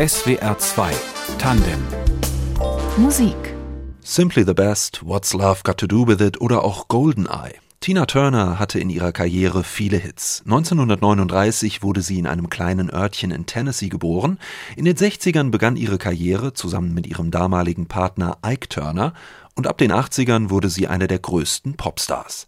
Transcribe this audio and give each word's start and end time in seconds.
SWR 0.00 0.56
2 0.56 0.92
Tandem 1.36 1.78
Musik 2.96 3.36
Simply 4.00 4.44
the 4.46 4.54
Best, 4.54 5.04
What's 5.04 5.34
Love 5.34 5.60
Got 5.62 5.76
to 5.76 5.86
Do 5.86 6.06
with 6.06 6.22
It 6.22 6.40
oder 6.40 6.64
auch 6.64 6.88
Goldeneye. 6.88 7.56
Tina 7.80 8.06
Turner 8.06 8.58
hatte 8.58 8.80
in 8.80 8.88
ihrer 8.88 9.12
Karriere 9.12 9.62
viele 9.62 9.98
Hits. 9.98 10.40
1939 10.46 11.82
wurde 11.82 12.00
sie 12.00 12.18
in 12.18 12.26
einem 12.26 12.48
kleinen 12.48 12.88
Örtchen 12.88 13.30
in 13.30 13.44
Tennessee 13.44 13.90
geboren. 13.90 14.38
In 14.74 14.86
den 14.86 14.96
60ern 14.96 15.50
begann 15.50 15.76
ihre 15.76 15.98
Karriere 15.98 16.54
zusammen 16.54 16.94
mit 16.94 17.06
ihrem 17.06 17.30
damaligen 17.30 17.84
Partner 17.84 18.38
Ike 18.42 18.70
Turner 18.70 19.12
und 19.54 19.66
ab 19.66 19.76
den 19.76 19.92
80ern 19.92 20.48
wurde 20.48 20.70
sie 20.70 20.88
eine 20.88 21.08
der 21.08 21.18
größten 21.18 21.76
Popstars. 21.76 22.46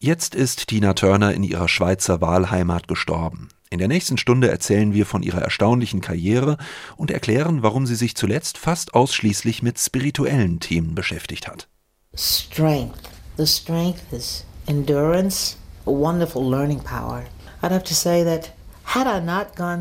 Jetzt 0.00 0.34
ist 0.34 0.66
Tina 0.66 0.94
Turner 0.94 1.34
in 1.34 1.44
ihrer 1.44 1.68
Schweizer 1.68 2.20
Wahlheimat 2.20 2.88
gestorben. 2.88 3.48
In 3.72 3.78
der 3.78 3.86
nächsten 3.86 4.18
Stunde 4.18 4.50
erzählen 4.50 4.92
wir 4.94 5.06
von 5.06 5.22
ihrer 5.22 5.42
erstaunlichen 5.42 6.00
Karriere 6.00 6.56
und 6.96 7.12
erklären, 7.12 7.62
warum 7.62 7.86
sie 7.86 7.94
sich 7.94 8.16
zuletzt 8.16 8.58
fast 8.58 8.94
ausschließlich 8.94 9.62
mit 9.62 9.78
spirituellen 9.78 10.58
Themen 10.58 10.96
beschäftigt 10.96 11.46
hat. 11.46 11.68
Strength. 12.16 13.08
The 13.36 13.46
strength 13.46 14.12
is 14.12 14.44
endurance, 14.66 15.56
a 15.86 15.90
wonderful 15.90 16.42
learning 16.42 16.80
power. 16.80 17.22
I'd 17.62 17.70
have 17.70 17.84
to 17.84 17.94
say 17.94 18.24
that 18.24 18.52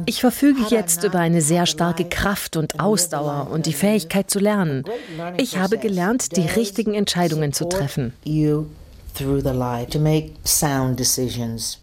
ich 0.06 0.22
verfüge 0.22 0.62
jetzt 0.70 1.04
über 1.04 1.18
eine 1.18 1.42
sehr 1.42 1.66
starke 1.66 2.06
Kraft 2.06 2.58
und 2.58 2.80
Ausdauer 2.80 3.50
und 3.50 3.66
die 3.66 3.74
Fähigkeit 3.74 4.30
zu 4.30 4.38
lernen. 4.38 4.84
Ich 5.38 5.58
habe 5.58 5.80
gelernt, 5.80 6.38
die 6.38 6.46
richtigen 6.46 6.94
Entscheidungen 6.94 7.52
zu 7.52 7.68
treffen. 7.68 8.14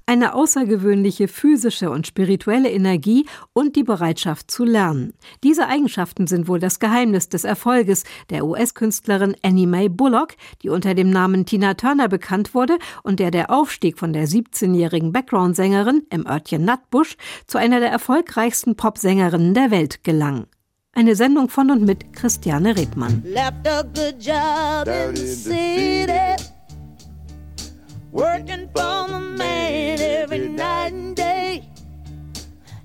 Eine 0.06 0.34
außergewöhnliche 0.34 1.28
physische 1.28 1.90
und 1.90 2.06
spirituelle 2.06 2.70
Energie 2.70 3.26
und 3.52 3.76
die 3.76 3.82
Bereitschaft 3.82 4.50
zu 4.50 4.64
lernen. 4.64 5.14
Diese 5.44 5.68
Eigenschaften 5.68 6.26
sind 6.26 6.48
wohl 6.48 6.58
das 6.58 6.78
Geheimnis 6.78 7.28
des 7.28 7.44
Erfolges 7.44 8.04
der 8.30 8.44
US-Künstlerin 8.44 9.36
Annie 9.42 9.66
Mae 9.66 9.88
Bullock, 9.88 10.34
die 10.62 10.68
unter 10.68 10.94
dem 10.94 11.10
Namen 11.10 11.46
Tina 11.46 11.74
Turner 11.74 12.08
bekannt 12.08 12.54
wurde 12.54 12.78
und 13.02 13.20
der 13.20 13.30
der 13.30 13.50
Aufstieg 13.50 13.98
von 13.98 14.12
der 14.12 14.26
17-jährigen 14.26 15.12
Background-Sängerin 15.12 16.02
im 16.10 16.26
Örtchen 16.26 16.64
Nutbush 16.64 17.16
zu 17.46 17.58
einer 17.58 17.80
der 17.80 17.90
erfolgreichsten 17.90 18.76
Popsängerinnen 18.76 19.54
der 19.54 19.70
Welt 19.70 20.04
gelang. 20.04 20.46
Eine 20.92 21.14
Sendung 21.14 21.50
von 21.50 21.70
und 21.70 21.82
mit 21.82 22.14
Christiane 22.14 22.74
Redmann. 22.74 23.22
Working 28.16 28.66
for 28.68 29.08
the 29.08 29.20
man 29.20 30.00
every 30.00 30.48
night 30.48 30.92
and 30.92 31.14
day. 31.14 31.62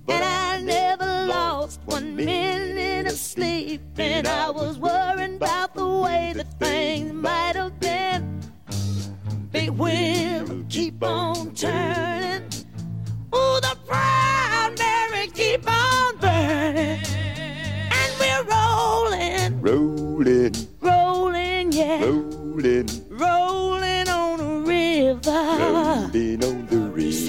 And 0.09 0.23
I 0.23 0.61
never 0.61 1.05
lost 1.05 1.79
one 1.85 2.17
minute 2.17 3.07
of 3.07 3.17
sleep, 3.17 3.81
and 3.97 4.27
I 4.27 4.49
was 4.49 4.77
worrying 4.77 5.37
about 5.37 5.73
the 5.73 5.87
way 5.87 6.33
that 6.35 6.59
things 6.59 7.13
might 7.13 7.55
have 7.55 7.79
been. 7.79 8.41
Big 9.51 9.69
wheel 9.69 10.65
keep 10.67 11.01
on 11.01 11.55
turning. 11.55 12.20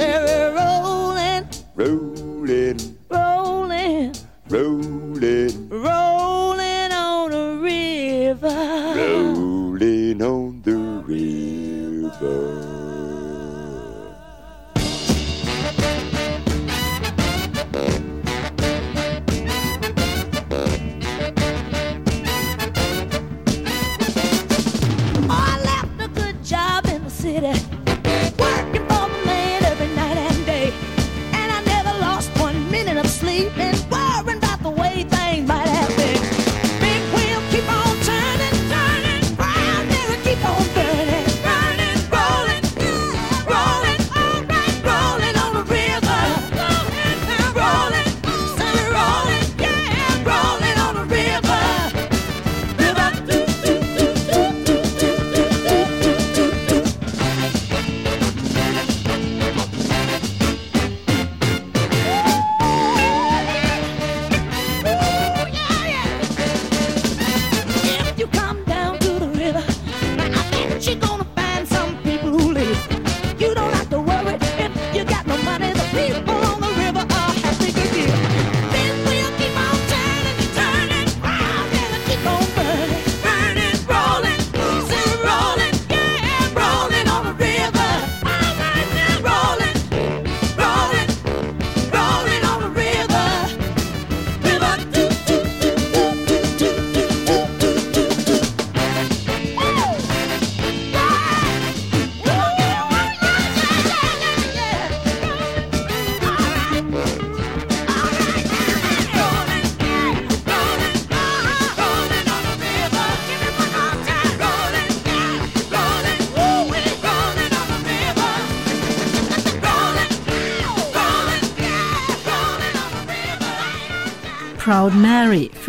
The 0.03 0.32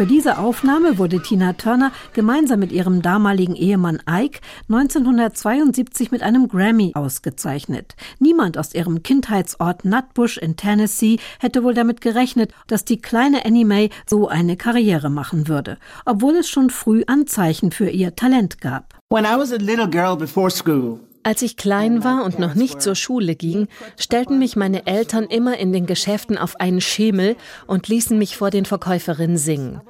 Für 0.03 0.09
diese 0.09 0.38
Aufnahme 0.38 0.97
wurde 0.97 1.22
Tina 1.22 1.53
Turner 1.53 1.94
gemeinsam 2.12 2.59
mit 2.59 2.74
ihrem 2.74 3.02
damaligen 3.02 3.56
Ehemann 3.56 4.02
Ike 4.06 4.41
1972 4.68 6.12
mit 6.12 6.22
einem 6.24 6.50
Grammy 6.50 6.91
ausgezeichnet. 6.94 7.96
Niemand 8.19 8.58
aus 8.58 8.75
ihrem 8.75 9.02
Kindheitsort 9.02 9.86
Nutbush 9.86 10.38
in 10.38 10.58
Tennessee 10.58 11.19
hätte 11.40 11.63
wohl 11.63 11.74
damit 11.74 12.02
gerechnet, 12.02 12.53
dass 12.68 12.84
die 12.84 13.02
kleine 13.02 13.46
Annie 13.46 13.63
Mae 13.63 13.92
so 14.06 14.28
eine 14.28 14.57
Karriere 14.57 15.10
machen 15.10 15.48
würde, 15.48 15.78
obwohl 16.04 16.36
es 16.36 16.50
schon 16.50 16.69
früh 16.69 17.04
Anzeichen 17.07 17.72
für 17.72 17.89
ihr 17.89 18.13
Talent 18.13 18.60
gab. 18.60 18.95
When 19.10 19.24
I 19.24 19.38
was 19.38 19.54
a 19.54 19.56
little 19.56 19.88
girl 19.88 20.18
before 20.18 20.51
school, 20.51 21.00
als 21.24 21.42
ich 21.42 21.58
klein 21.58 22.04
war 22.04 22.24
und 22.24 22.40
noch 22.40 22.56
nicht 22.56 22.81
zur 22.81 22.96
Schule 22.96 23.36
ging, 23.36 23.68
stellten 23.98 24.40
mich 24.40 24.56
meine 24.56 24.86
Eltern 24.86 25.25
immer 25.25 25.58
in 25.58 25.74
den 25.74 25.86
Geschäften 25.86 26.38
auf 26.38 26.60
einen 26.60 26.81
Schemel 26.81 27.36
und 27.68 27.88
ließen 27.88 28.18
mich 28.18 28.38
vor 28.38 28.50
den 28.50 28.66
Verkäuferinnen 28.66 29.38
singen. 29.38 29.81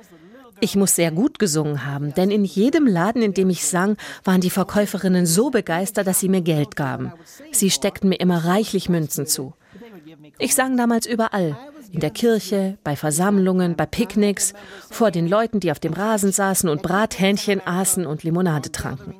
Ich 0.59 0.75
muss 0.77 0.95
sehr 0.95 1.11
gut 1.11 1.39
gesungen 1.39 1.85
haben, 1.85 2.13
denn 2.13 2.31
in 2.31 2.45
jedem 2.45 2.87
Laden, 2.87 3.21
in 3.21 3.33
dem 3.33 3.49
ich 3.49 3.65
sang, 3.65 3.97
waren 4.23 4.39
die 4.39 4.49
Verkäuferinnen 4.49 5.25
so 5.25 5.49
begeistert, 5.49 6.07
dass 6.07 6.21
sie 6.21 6.29
mir 6.29 6.41
Geld 6.41 6.77
gaben. 6.77 7.11
Sie 7.51 7.69
steckten 7.69 8.07
mir 8.07 8.19
immer 8.19 8.45
reichlich 8.45 8.87
Münzen 8.87 9.25
zu. 9.25 9.53
Ich 10.39 10.55
sang 10.55 10.77
damals 10.77 11.05
überall. 11.05 11.57
In 11.91 11.99
der 11.99 12.11
Kirche, 12.11 12.77
bei 12.83 12.95
Versammlungen, 12.95 13.75
bei 13.75 13.85
Picknicks, 13.85 14.53
vor 14.89 15.11
den 15.11 15.27
Leuten, 15.27 15.59
die 15.59 15.71
auf 15.71 15.79
dem 15.79 15.93
Rasen 15.93 16.31
saßen 16.31 16.69
und 16.69 16.81
Brathähnchen 16.81 17.61
aßen 17.65 18.05
und 18.05 18.23
Limonade 18.23 18.71
tranken. 18.71 19.15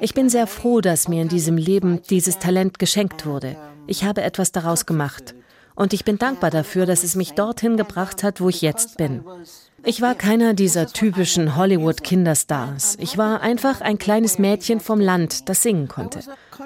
Ich 0.00 0.14
bin 0.14 0.28
sehr 0.28 0.46
froh, 0.46 0.80
dass 0.80 1.08
mir 1.08 1.22
in 1.22 1.28
diesem 1.28 1.56
Leben 1.56 2.00
dieses 2.10 2.38
Talent 2.38 2.78
geschenkt 2.78 3.26
wurde. 3.26 3.56
Ich 3.86 4.04
habe 4.04 4.22
etwas 4.22 4.52
daraus 4.52 4.86
gemacht. 4.86 5.34
Und 5.74 5.94
ich 5.94 6.04
bin 6.04 6.18
dankbar 6.18 6.50
dafür, 6.50 6.84
dass 6.84 7.04
es 7.04 7.16
mich 7.16 7.32
dorthin 7.32 7.76
gebracht 7.76 8.22
hat, 8.22 8.40
wo 8.40 8.48
ich 8.48 8.60
jetzt 8.60 8.98
bin. 8.98 9.24
Ich 9.82 10.02
war 10.02 10.14
keiner 10.14 10.52
dieser 10.52 10.88
typischen 10.88 11.56
Hollywood-Kinderstars. 11.56 12.98
Ich 13.00 13.16
war 13.16 13.40
einfach 13.40 13.80
ein 13.80 13.96
kleines 13.96 14.38
Mädchen 14.38 14.80
vom 14.80 15.00
Land, 15.00 15.48
das 15.48 15.62
singen 15.62 15.88
konnte. 15.88 16.20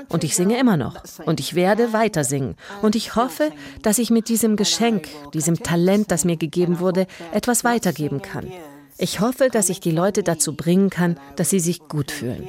Und 0.08 0.24
ich 0.24 0.34
singe 0.34 0.58
immer 0.58 0.76
noch. 0.76 0.96
Und 1.24 1.38
ich 1.38 1.54
werde 1.54 1.92
weiter 1.92 2.24
singen. 2.24 2.56
Und 2.82 2.96
ich 2.96 3.14
hoffe, 3.14 3.52
dass 3.82 3.98
ich 3.98 4.10
mit 4.10 4.28
diesem 4.28 4.56
Geschenk, 4.56 5.06
diesem 5.32 5.62
Talent, 5.62 6.10
das 6.10 6.24
mir 6.24 6.36
gegeben 6.36 6.80
wurde, 6.80 7.06
etwas 7.32 7.62
weitergeben 7.62 8.20
kann. 8.20 8.50
Ich 8.96 9.20
hoffe, 9.20 9.48
dass 9.50 9.70
ich 9.70 9.80
die 9.80 9.90
Leute 9.90 10.22
dazu 10.22 10.54
bringen 10.54 10.88
kann, 10.88 11.18
dass 11.36 11.50
sie 11.50 11.60
sich 11.60 11.80
gut 11.88 12.10
fühlen. 12.10 12.48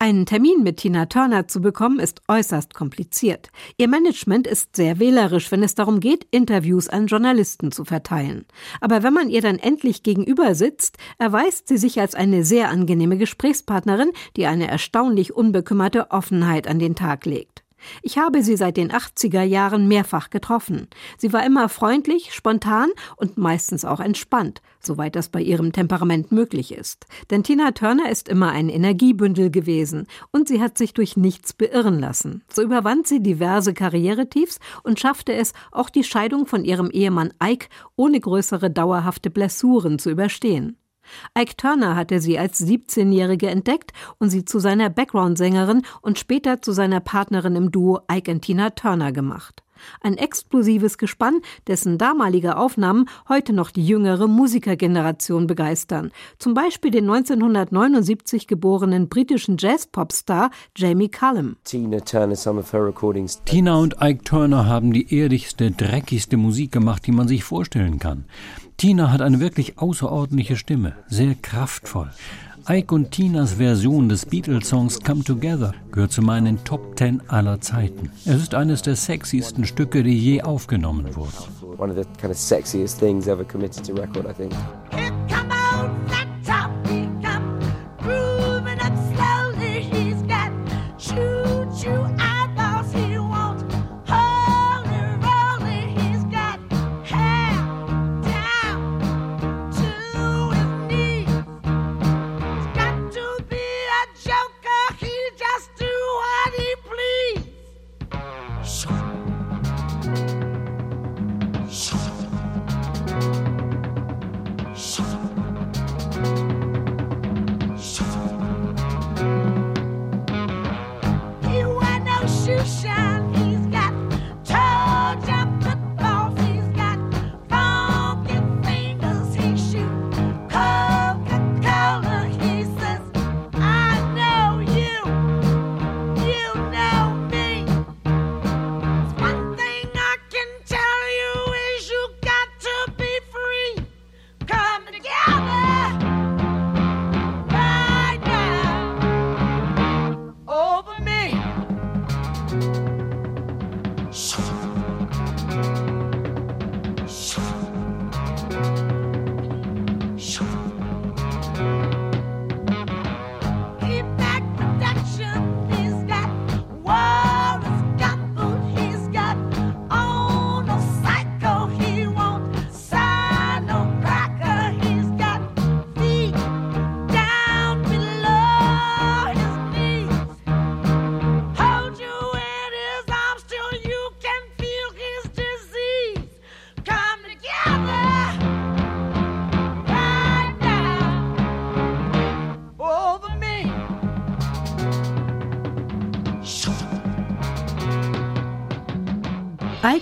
Einen 0.00 0.26
Termin 0.26 0.62
mit 0.62 0.76
Tina 0.76 1.06
Turner 1.06 1.48
zu 1.48 1.60
bekommen, 1.60 1.98
ist 1.98 2.22
äußerst 2.28 2.72
kompliziert. 2.72 3.48
Ihr 3.78 3.88
Management 3.88 4.46
ist 4.46 4.76
sehr 4.76 5.00
wählerisch, 5.00 5.50
wenn 5.50 5.64
es 5.64 5.74
darum 5.74 5.98
geht, 5.98 6.24
Interviews 6.30 6.88
an 6.88 7.08
Journalisten 7.08 7.72
zu 7.72 7.84
verteilen. 7.84 8.46
Aber 8.80 9.02
wenn 9.02 9.12
man 9.12 9.28
ihr 9.28 9.40
dann 9.40 9.58
endlich 9.58 10.04
gegenüber 10.04 10.54
sitzt, 10.54 10.98
erweist 11.18 11.66
sie 11.66 11.78
sich 11.78 11.98
als 11.98 12.14
eine 12.14 12.44
sehr 12.44 12.68
angenehme 12.68 13.16
Gesprächspartnerin, 13.16 14.12
die 14.36 14.46
eine 14.46 14.68
erstaunlich 14.68 15.34
unbekümmerte 15.34 16.12
Offenheit 16.12 16.68
an 16.68 16.78
den 16.78 16.94
Tag 16.94 17.26
legt. 17.26 17.64
Ich 18.02 18.18
habe 18.18 18.42
sie 18.42 18.56
seit 18.56 18.76
den 18.76 18.90
80er 18.90 19.42
Jahren 19.42 19.88
mehrfach 19.88 20.30
getroffen. 20.30 20.88
Sie 21.16 21.32
war 21.32 21.44
immer 21.44 21.68
freundlich, 21.68 22.32
spontan 22.34 22.90
und 23.16 23.38
meistens 23.38 23.84
auch 23.84 24.00
entspannt, 24.00 24.62
soweit 24.80 25.16
das 25.16 25.28
bei 25.28 25.40
ihrem 25.40 25.72
Temperament 25.72 26.32
möglich 26.32 26.72
ist. 26.72 27.06
Denn 27.30 27.42
Tina 27.42 27.72
Turner 27.72 28.10
ist 28.10 28.28
immer 28.28 28.50
ein 28.50 28.68
Energiebündel 28.68 29.50
gewesen 29.50 30.06
und 30.32 30.48
sie 30.48 30.60
hat 30.60 30.78
sich 30.78 30.94
durch 30.94 31.16
nichts 31.16 31.52
beirren 31.52 31.98
lassen. 31.98 32.42
So 32.52 32.62
überwand 32.62 33.06
sie 33.06 33.22
diverse 33.22 33.74
Karrieretiefs 33.74 34.58
und 34.82 35.00
schaffte 35.00 35.32
es, 35.32 35.52
auch 35.72 35.90
die 35.90 36.04
Scheidung 36.04 36.46
von 36.46 36.64
ihrem 36.64 36.90
Ehemann 36.90 37.32
Ike 37.42 37.68
ohne 37.96 38.20
größere 38.20 38.70
dauerhafte 38.70 39.30
Blessuren 39.30 39.98
zu 39.98 40.10
überstehen. 40.10 40.76
Ike 41.38 41.56
Turner 41.56 41.96
hatte 41.96 42.20
sie 42.20 42.38
als 42.38 42.60
17-Jährige 42.60 43.48
entdeckt 43.48 43.92
und 44.18 44.30
sie 44.30 44.44
zu 44.44 44.58
seiner 44.58 44.90
Background-Sängerin 44.90 45.82
und 46.02 46.18
später 46.18 46.62
zu 46.62 46.72
seiner 46.72 47.00
Partnerin 47.00 47.56
im 47.56 47.70
Duo 47.70 48.00
Ike 48.10 48.30
und 48.30 48.42
Tina 48.42 48.70
Turner 48.70 49.12
gemacht. 49.12 49.62
Ein 50.00 50.16
explosives 50.16 50.98
Gespann, 50.98 51.40
dessen 51.66 51.98
damalige 51.98 52.56
Aufnahmen 52.56 53.08
heute 53.28 53.52
noch 53.52 53.70
die 53.70 53.86
jüngere 53.86 54.28
Musikergeneration 54.28 55.46
begeistern. 55.46 56.12
Zum 56.38 56.54
Beispiel 56.54 56.90
den 56.90 57.04
1979 57.04 58.46
geborenen 58.46 59.08
britischen 59.08 59.56
Jazz-Popstar 59.58 60.50
Jamie 60.76 61.08
Cullum. 61.10 61.56
Tina 63.44 63.76
und 63.76 63.96
Ike 64.00 64.24
Turner 64.24 64.66
haben 64.66 64.92
die 64.92 65.14
ehrlichste, 65.14 65.70
dreckigste 65.70 66.36
Musik 66.36 66.72
gemacht, 66.72 67.06
die 67.06 67.12
man 67.12 67.28
sich 67.28 67.44
vorstellen 67.44 67.98
kann. 67.98 68.24
Tina 68.76 69.10
hat 69.10 69.22
eine 69.22 69.40
wirklich 69.40 69.78
außerordentliche 69.78 70.56
Stimme, 70.56 70.94
sehr 71.08 71.34
kraftvoll. 71.34 72.10
Ike 72.70 72.94
und 72.94 73.10
Tinas 73.12 73.54
Version 73.54 74.10
des 74.10 74.26
Beatles-Songs 74.26 75.00
Come 75.00 75.24
Together 75.24 75.72
gehört 75.90 76.12
zu 76.12 76.20
meinen 76.20 76.62
Top 76.64 76.96
Ten 76.96 77.22
aller 77.28 77.62
Zeiten. 77.62 78.10
Es 78.26 78.42
ist 78.42 78.54
eines 78.54 78.82
der 78.82 78.94
sexiesten 78.94 79.64
Stücke, 79.64 80.02
die 80.02 80.18
je 80.18 80.42
aufgenommen 80.42 81.16
wurden. 81.16 81.32
One 81.78 81.90
of 81.90 81.96
the 81.96 82.04
kind 82.20 82.30
of 82.30 82.36
sexiest 82.36 82.98
things 82.98 83.26
ever 83.26 83.42
committed 83.42 83.86
to 83.86 83.94
record, 83.94 84.26
I 84.26 84.34
think. 84.34 84.52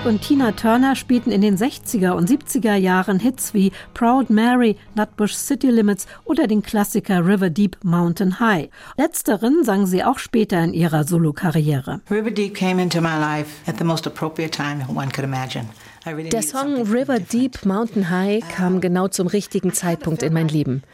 Und 0.06 0.22
Tina 0.22 0.52
Turner 0.52 0.94
spielten 0.94 1.32
in 1.32 1.40
den 1.40 1.56
60er 1.56 2.12
und 2.12 2.30
70er 2.30 2.76
Jahren 2.76 3.18
Hits 3.18 3.54
wie 3.54 3.72
Proud 3.92 4.30
Mary, 4.30 4.76
Nutbush 4.94 5.34
City 5.34 5.68
Limits 5.68 6.06
oder 6.24 6.46
den 6.46 6.62
Klassiker 6.62 7.26
River 7.26 7.50
Deep 7.50 7.76
Mountain 7.82 8.38
High. 8.38 8.68
Letzteren 8.96 9.64
sang 9.64 9.86
sie 9.86 10.04
auch 10.04 10.18
später 10.18 10.62
in 10.62 10.74
ihrer 10.74 11.02
Solokarriere. 11.02 12.00
River 12.08 12.30
Deep 12.30 12.54
came 12.54 12.80
into 12.80 13.00
my 13.00 13.18
life 13.18 13.68
at 13.68 13.78
the 13.78 13.84
most 13.84 14.06
appropriate 14.06 14.52
time 14.52 14.86
one 14.94 15.10
could 15.10 15.24
imagine. 15.24 15.66
Der 16.06 16.42
Song 16.42 16.82
River 16.82 17.18
Deep 17.18 17.66
Mountain 17.66 18.10
High 18.10 18.44
kam 18.48 18.80
genau 18.80 19.08
zum 19.08 19.26
richtigen 19.26 19.72
Zeitpunkt 19.72 20.22
in 20.22 20.32
mein 20.32 20.46
Leben. 20.46 20.84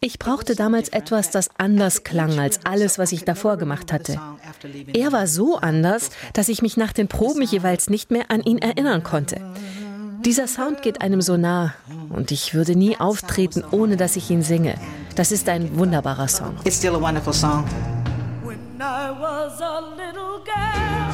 Ich 0.00 0.20
brauchte 0.20 0.54
damals 0.54 0.88
etwas, 0.90 1.30
das 1.30 1.50
anders 1.58 2.04
klang 2.04 2.38
als 2.38 2.60
alles, 2.64 2.96
was 2.96 3.10
ich 3.10 3.24
davor 3.24 3.56
gemacht 3.56 3.92
hatte. 3.92 4.20
Er 4.94 5.10
war 5.10 5.26
so 5.26 5.56
anders, 5.56 6.10
dass 6.32 6.48
ich 6.48 6.62
mich 6.62 6.76
nach 6.76 6.92
den 6.92 7.08
Proben 7.08 7.42
jeweils 7.42 7.90
nicht 7.90 8.12
mehr 8.12 8.30
an 8.30 8.40
ihn 8.40 8.58
erinnern 8.58 9.02
konnte. 9.02 9.40
Dieser 10.24 10.46
Sound 10.46 10.82
geht 10.82 11.02
einem 11.02 11.22
so 11.22 11.36
nah 11.36 11.74
und 12.10 12.30
ich 12.30 12.54
würde 12.54 12.76
nie 12.76 12.96
auftreten, 13.00 13.64
ohne 13.72 13.96
dass 13.96 14.14
ich 14.14 14.30
ihn 14.30 14.42
singe. 14.42 14.76
Das 15.16 15.32
ist 15.32 15.48
ein 15.48 15.76
wunderbarer 15.76 16.28
Song. 16.28 16.54
It's 16.64 16.76
still 16.78 16.94
a 16.94 17.00
wonderful 17.00 17.32
song. 17.32 17.64
When 18.44 18.58
I 18.78 19.10
was 19.18 19.60
a 19.60 19.80
little 19.96 20.44
girl, 20.44 21.11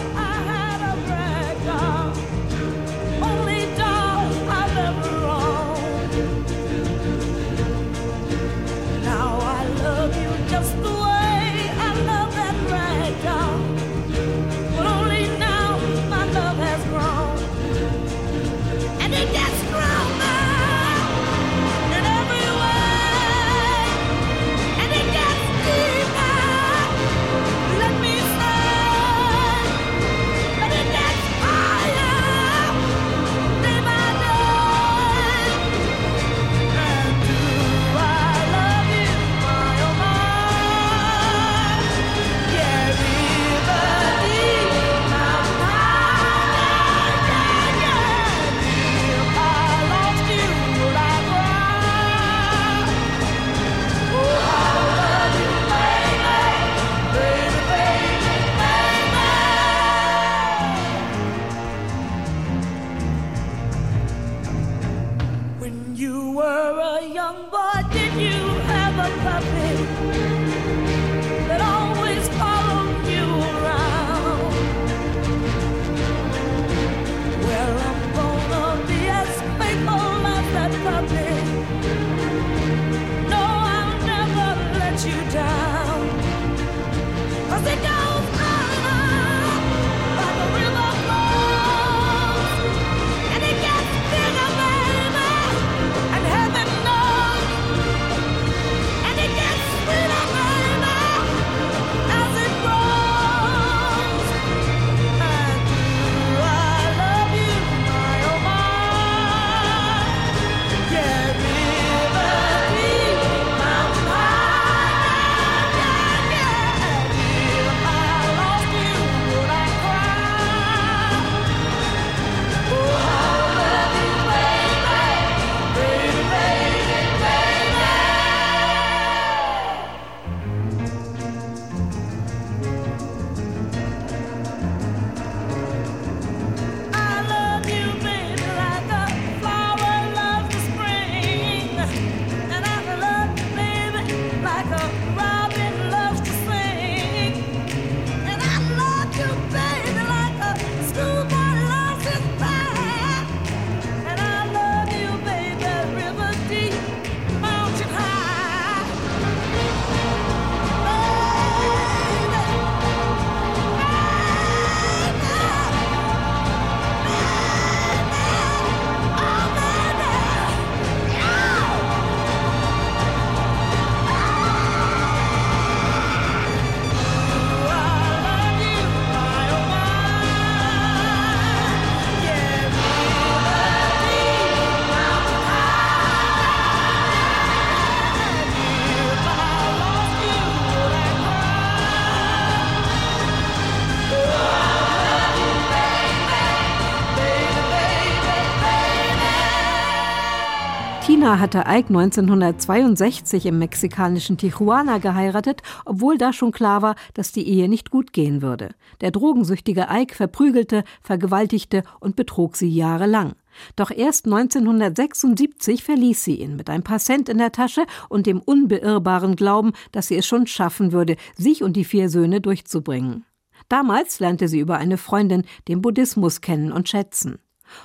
Tina 201.18 201.40
hatte 201.40 201.64
Ike 201.66 201.88
1962 201.88 203.46
im 203.46 203.58
mexikanischen 203.58 204.38
Tijuana 204.38 204.98
geheiratet, 204.98 205.62
obwohl 205.84 206.16
da 206.16 206.32
schon 206.32 206.52
klar 206.52 206.80
war, 206.80 206.94
dass 207.12 207.32
die 207.32 207.48
Ehe 207.48 207.68
nicht 207.68 207.90
gut 207.90 208.12
gehen 208.12 208.40
würde. 208.40 208.68
Der 209.00 209.10
drogensüchtige 209.10 209.88
Ike 209.90 210.14
verprügelte, 210.14 210.84
vergewaltigte 211.02 211.82
und 211.98 212.14
betrog 212.14 212.54
sie 212.54 212.68
jahrelang. 212.68 213.32
Doch 213.75 213.90
erst 213.90 214.26
1976 214.26 215.82
verließ 215.82 216.22
sie 216.22 216.37
ihn 216.37 216.54
mit 216.54 216.70
ein 216.70 216.84
paar 216.84 217.00
Cent 217.00 217.28
in 217.28 217.38
der 217.38 217.50
Tasche 217.50 217.84
und 218.08 218.28
dem 218.28 218.40
unbeirrbaren 218.40 219.34
Glauben, 219.34 219.72
dass 219.90 220.06
sie 220.06 220.16
es 220.18 220.25
schon 220.25 220.46
schaffen 220.46 220.92
würde, 220.92 221.16
sich 221.37 221.64
und 221.64 221.72
die 221.72 221.84
vier 221.84 222.10
Söhne 222.10 222.40
durchzubringen. 222.40 223.25
Damals 223.68 224.20
lernte 224.20 224.46
sie 224.46 224.60
über 224.60 224.76
eine 224.76 224.98
Freundin 224.98 225.42
den 225.66 225.82
Buddhismus 225.82 226.42
kennen 226.42 226.70
und 226.70 226.88
schätzen. 226.88 227.40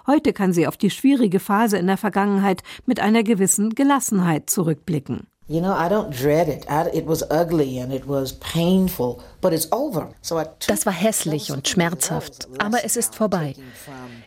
Heute 0.07 0.33
kann 0.33 0.53
sie 0.53 0.67
auf 0.67 0.77
die 0.77 0.89
schwierige 0.89 1.39
Phase 1.39 1.77
in 1.77 1.87
der 1.87 1.97
Vergangenheit 1.97 2.61
mit 2.85 2.99
einer 2.99 3.23
gewissen 3.23 3.71
Gelassenheit 3.71 4.49
zurückblicken. 4.49 5.27
You 5.49 5.59
know, 5.59 5.73
I 5.73 5.89
don't 5.89 6.09
dread 6.11 6.47
it. 6.47 6.65
I, 6.69 6.87
it 6.97 7.05
was 7.05 7.21
ugly 7.29 7.77
and 7.81 7.93
it 7.93 8.07
was 8.07 8.31
painful, 8.31 9.19
but 9.41 9.51
it's 9.51 9.69
over. 9.73 10.09
So 10.21 10.39
I 10.39 10.45
took 10.45 10.67
Das 10.67 10.85
war 10.85 10.93
hässlich 10.93 11.51
und 11.51 11.67
schmerzhaft, 11.67 12.47
aber 12.59 12.85
es 12.85 12.95
ist 12.95 13.13
vorbei. 13.15 13.53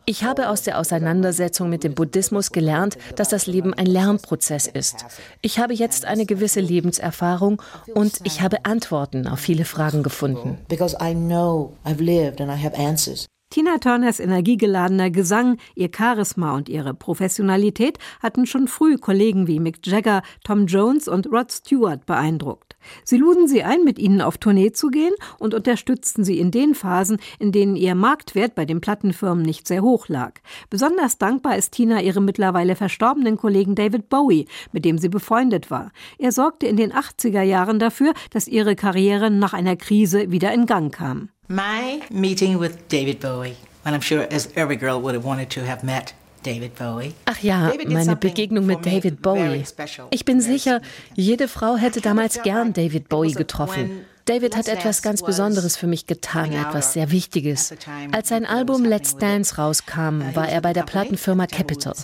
Ich 0.04 0.24
habe 0.24 0.50
aus 0.50 0.62
der 0.62 0.78
Auseinandersetzung 0.78 1.70
mit 1.70 1.84
dem 1.84 1.94
Buddhismus 1.94 2.52
gelernt, 2.52 2.98
dass 3.16 3.30
das 3.30 3.46
Leben 3.46 3.72
ein 3.72 3.86
Lernprozess 3.86 4.66
ist. 4.66 5.06
Ich 5.40 5.58
habe 5.58 5.72
jetzt 5.72 6.04
eine 6.04 6.26
gewisse 6.26 6.60
Lebenserfahrung 6.60 7.62
und 7.94 8.20
ich 8.24 8.42
habe 8.42 8.66
Antworten 8.66 9.26
auf 9.26 9.38
viele 9.40 9.64
Fragen 9.64 10.02
gefunden. 10.02 10.58
because 10.68 10.94
I 11.00 11.14
know 11.14 11.72
I've 11.86 12.02
lived 12.02 12.42
and 12.42 12.50
I 12.50 12.62
have 12.62 12.76
answers. 12.76 13.24
Tina 13.48 13.78
Turners 13.78 14.18
energiegeladener 14.20 15.10
Gesang, 15.10 15.56
ihr 15.76 15.88
Charisma 15.96 16.54
und 16.56 16.68
ihre 16.68 16.94
Professionalität 16.94 17.98
hatten 18.20 18.44
schon 18.44 18.66
früh 18.68 18.98
Kollegen 18.98 19.46
wie 19.46 19.60
Mick 19.60 19.86
Jagger, 19.86 20.22
Tom 20.44 20.66
Jones 20.66 21.06
und 21.08 21.26
Rod 21.28 21.52
Stewart 21.52 22.04
beeindruckt. 22.06 22.76
Sie 23.04 23.16
luden 23.16 23.46
sie 23.48 23.62
ein, 23.62 23.84
mit 23.84 23.98
ihnen 23.98 24.20
auf 24.20 24.38
Tournee 24.38 24.72
zu 24.72 24.88
gehen 24.88 25.14
und 25.38 25.54
unterstützten 25.54 26.24
sie 26.24 26.38
in 26.38 26.50
den 26.50 26.74
Phasen, 26.74 27.18
in 27.38 27.52
denen 27.52 27.76
ihr 27.76 27.94
Marktwert 27.94 28.54
bei 28.54 28.64
den 28.64 28.80
Plattenfirmen 28.80 29.44
nicht 29.44 29.66
sehr 29.66 29.82
hoch 29.82 30.08
lag. 30.08 30.40
Besonders 30.68 31.18
dankbar 31.18 31.56
ist 31.56 31.72
Tina 31.72 32.02
ihrem 32.02 32.24
mittlerweile 32.24 32.76
verstorbenen 32.76 33.36
Kollegen 33.36 33.74
David 33.74 34.08
Bowie, 34.08 34.46
mit 34.72 34.84
dem 34.84 34.98
sie 34.98 35.08
befreundet 35.08 35.70
war. 35.70 35.92
Er 36.18 36.32
sorgte 36.32 36.66
in 36.66 36.76
den 36.76 36.92
80er 36.92 37.42
Jahren 37.42 37.78
dafür, 37.78 38.12
dass 38.30 38.48
ihre 38.48 38.76
Karriere 38.76 39.30
nach 39.30 39.52
einer 39.52 39.76
Krise 39.76 40.30
wieder 40.30 40.52
in 40.52 40.66
Gang 40.66 40.92
kam. 40.92 41.30
My 41.48 42.00
meeting 42.10 42.58
with 42.60 42.88
David 42.88 43.20
Bowie, 43.20 43.56
and 43.84 43.94
I'm 43.94 44.00
sure 44.00 44.26
as 44.32 44.48
every 44.56 44.76
girl 44.76 45.00
would 45.00 45.14
have 45.14 45.24
wanted 45.24 45.48
to 45.50 45.60
have 45.64 45.84
met 45.84 46.12
David 46.42 46.74
Bowie. 46.74 47.14
Ach 47.24 47.40
ja, 47.40 47.72
meine 47.86 48.16
Begegnung 48.16 48.66
mit 48.66 48.84
David 48.84 49.22
Bowie. 49.22 49.62
Ich 50.10 50.24
bin 50.24 50.40
sicher, 50.40 50.80
jede 51.14 51.46
Frau 51.46 51.76
hätte 51.76 52.00
damals 52.00 52.42
gern 52.42 52.72
David 52.72 53.08
Bowie 53.08 53.34
getroffen. 53.34 54.04
David 54.24 54.56
hat 54.56 54.66
etwas 54.66 55.02
ganz 55.02 55.22
Besonderes 55.22 55.76
für 55.76 55.86
mich 55.86 56.08
getan, 56.08 56.52
etwas 56.52 56.94
sehr 56.94 57.12
Wichtiges. 57.12 57.72
Als 58.10 58.28
sein 58.28 58.44
Album 58.44 58.84
Let's. 58.84 59.16
Dance 59.16 59.56
rauskam, 59.56 60.20
he 60.20 60.34
war 60.34 60.48
er 60.48 60.60
bei 60.60 60.72
der 60.72 60.82
Plattenfirma 60.82 61.46
Company, 61.46 61.94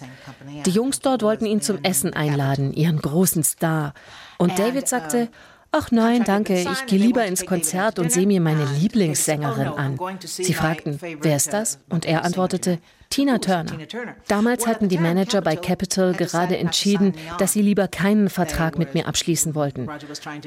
Die 0.65 0.71
Jungs 0.71 1.01
dort 1.01 1.23
wollten 1.23 1.47
ihn 1.47 1.61
zum 1.61 1.83
Essen 1.83 2.13
einladen, 2.15 2.73
ihren 2.75 2.99
großen 2.99 3.43
Star. 3.43 3.93
Und 4.39 4.57
David 4.57 4.87
sagte, 4.87 5.25
uh, 5.25 5.51
Ach 5.75 5.91
nein, 5.91 6.23
danke, 6.25 6.61
ich 6.61 6.87
gehe 6.87 6.99
lieber 6.99 7.25
ins 7.25 7.47
Konzert 7.47 7.99
und 7.99 8.12
sehe 8.12 8.26
mir 8.26 8.43
meine 8.43 8.67
Lieblingssängerin 8.79 9.69
"Oh, 9.69 9.75
an. 9.76 9.99
Sie 10.23 10.52
fragten, 10.52 11.00
wer 11.00 11.37
ist 11.37 11.52
das? 11.55 11.79
Und 11.88 12.05
er 12.05 12.25
antwortete, 12.25 12.73
tonight." 12.73 12.83
Tina 13.12 13.38
Turner. 13.38 13.73
Damals 14.26 14.67
hatten 14.67 14.88
die 14.88 14.97
Manager 14.97 15.43
bei 15.43 15.55
decided 15.55 16.17
gerade 16.17 16.57
entschieden, 16.57 17.14
dass 17.38 17.52
sie 17.52 17.61
lieber 17.61 17.87
keinen 17.87 18.31
Vertrag 18.31 18.79
mit 18.79 18.95
mir 18.95 19.07
abschließen 19.07 19.55
wollten. 19.55 19.87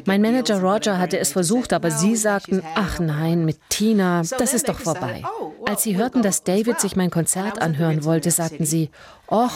Mein 0.05 0.22
Manager 0.22 0.62
Roger 0.62 0.98
hatte 0.98 1.20
es 1.20 1.32
versucht, 1.32 1.74
aber 1.74 1.89
"No, 1.89 1.96
sie 1.96 2.15
sagten, 2.15 2.63
ach 2.74 3.00
it." 3.00 3.05
nein, 3.05 3.46
mit 3.46 3.58
Tina, 3.70 4.24
das 4.38 4.53
ist 4.55 4.67
doch 4.67 4.79
vorbei. 4.79 5.24
"Oh, 5.39 5.53
Als 5.65 5.84
sie 5.84 5.96
hörten, 5.96 6.24
dass 6.24 6.38
as 6.38 6.44
David 6.44 6.67
well." 6.67 6.79
sich 6.79 6.96
mein 6.96 7.12
Konzert 7.12 7.62
anhören 7.62 8.03
wollte, 8.03 8.32
sagten 8.32 8.65
sie, 8.65 8.89
och, 9.27 9.51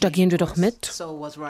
da 0.00 0.10
gehen 0.10 0.30
wir 0.30 0.38
doch 0.38 0.56
mit. 0.56 0.92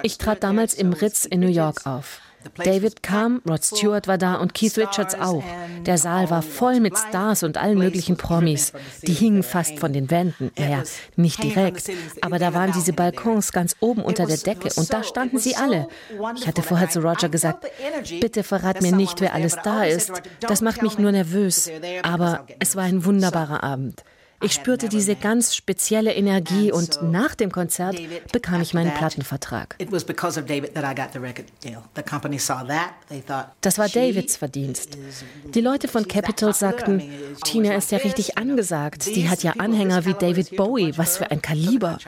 Ich 0.03 0.19
trat 0.19 0.43
damals 0.43 0.75
im 0.75 0.93
Ritz 0.93 1.25
in 1.25 1.41
New 1.41 1.49
York 1.49 1.87
auf. 1.87 2.21
David 2.63 3.03
kam, 3.03 3.43
Rod 3.49 3.65
Stewart 3.65 4.07
war 4.09 4.19
da 4.19 4.35
und 4.37 4.55
Keith 4.55 4.77
Richards 4.77 5.15
auch. 5.15 5.43
Der 5.87 5.99
Saal 5.99 6.31
war 6.31 6.43
voll 6.43 6.81
mit. 6.81 6.97
Stars 6.97 7.43
und 7.43 7.57
allen 7.57 7.79
möglichen 7.79 8.17
Promis. 8.17 8.73
Die 9.03 9.13
hingen 9.13 9.43
fast 9.43 9.79
von 9.79 9.93
den. 9.93 10.11
Wänden. 10.11 10.51
Naja, 10.59 10.83
nicht 11.17 11.43
direkt. 11.43 11.91
Aber 12.21 12.39
da 12.39 12.53
waren 12.55 12.73
diese. 12.73 12.93
Balkons 12.93 13.53
ganz 13.53 13.77
oben 13.81 14.03
unter 14.03 14.27
der 14.27 14.37
Decke 14.37 14.69
und 14.77 14.93
da 14.93 15.03
standen 15.03 15.39
sie 15.39 15.57
alle. 15.57 15.87
Ich 16.37 16.47
hatte 16.47 16.63
vorher 16.63 16.89
zu 16.91 17.01
Roger 17.01 17.29
gesagt, 17.29 17.67
bitte 18.21 18.43
verrat 18.43 18.83
mir 18.83 18.93
nicht, 18.93 19.21
wer 19.21 19.35
alles 19.35 19.57
da 19.63 19.85
ist. 19.85 20.11
Das 20.41 20.61
"Don't 20.61 20.65
macht 20.65 20.83
mich 20.83 20.99
nur 20.99 21.13
nervös. 21.13 21.71
Aber 22.03 22.47
es 22.59 22.77
war 22.77 22.85
ein 22.85 22.97
nervous." 22.97 23.07
wunderbarer 23.11 23.63
Abend. 23.63 24.03
Ich 24.43 24.53
spürte 24.55 24.89
diese 24.89 25.17
ganz 25.17 25.55
spezielle 25.55 26.15
Energie 26.15 26.73
und 26.73 27.03
nach 27.03 27.35
dem 27.35 27.53
Konzert 27.53 27.97
bekam 28.33 28.63
ich 28.63 28.73
meinen 28.73 28.93
Plattenvertrag. 28.95 29.77
Das 33.61 33.79
war 33.79 33.89
Davids 33.89 34.37
Verdienst. 34.37 34.97
Die 35.55 35.61
Leute 35.61 35.89
von 35.89 36.09
Capitol 36.09 36.55
sagten, 36.55 37.03
Tina 37.45 37.75
ist 37.75 37.91
ja 37.91 37.99
richtig 37.99 38.39
angesagt. 38.39 39.15
Die 39.15 39.29
hat 39.29 39.43
ja 39.43 39.53
Anhänger 39.59 40.07
wie 40.07 40.15
David 40.15 40.57
Bowie. 40.57 40.97
Was 40.97 41.19
für 41.19 41.31
ein 41.31 41.43
Kaliber. 41.43 41.99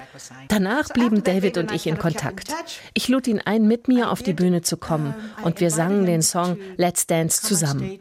Danach 0.49 0.89
blieben 0.89 1.23
David 1.23 1.59
und 1.59 1.71
ich 1.73 1.87
in 1.87 1.99
Kontakt. 1.99 2.55
Ich 2.95 3.09
lud 3.09 3.27
ihn 3.27 3.41
ein, 3.41 3.67
mit 3.69 3.89
mir 3.89 4.11
auf 4.11 4.23
die 4.23 4.33
Bühne 4.33 4.63
zu 4.63 4.77
kommen 4.79 5.15
und 5.45 5.61
wir 5.61 5.71
sangen 5.71 6.07
den 6.07 6.23
Song 6.23 6.57
Let's 6.77 7.07
Dance 7.07 7.43
zusammen. 7.43 7.99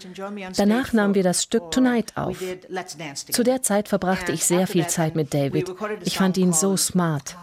Danach 0.55 0.93
nahmen 0.93 1.15
wir 1.15 1.23
das 1.23 1.43
Stück 1.43 1.71
Tonight 1.71 2.15
auf. 2.15 2.38
Zu 3.31 3.43
der 3.43 3.61
Zeit 3.61 3.89
verbrachte 3.89 4.21
ich 4.30 4.46
sehr 4.46 4.68
viel 4.68 4.88
Zeit 4.88 5.16
mit 5.16 5.34
David. 5.34 5.74
Ich 6.04 6.18
fand 6.18 6.38
ihn 6.38 6.54
so 6.54 6.78
smart. 6.78 7.36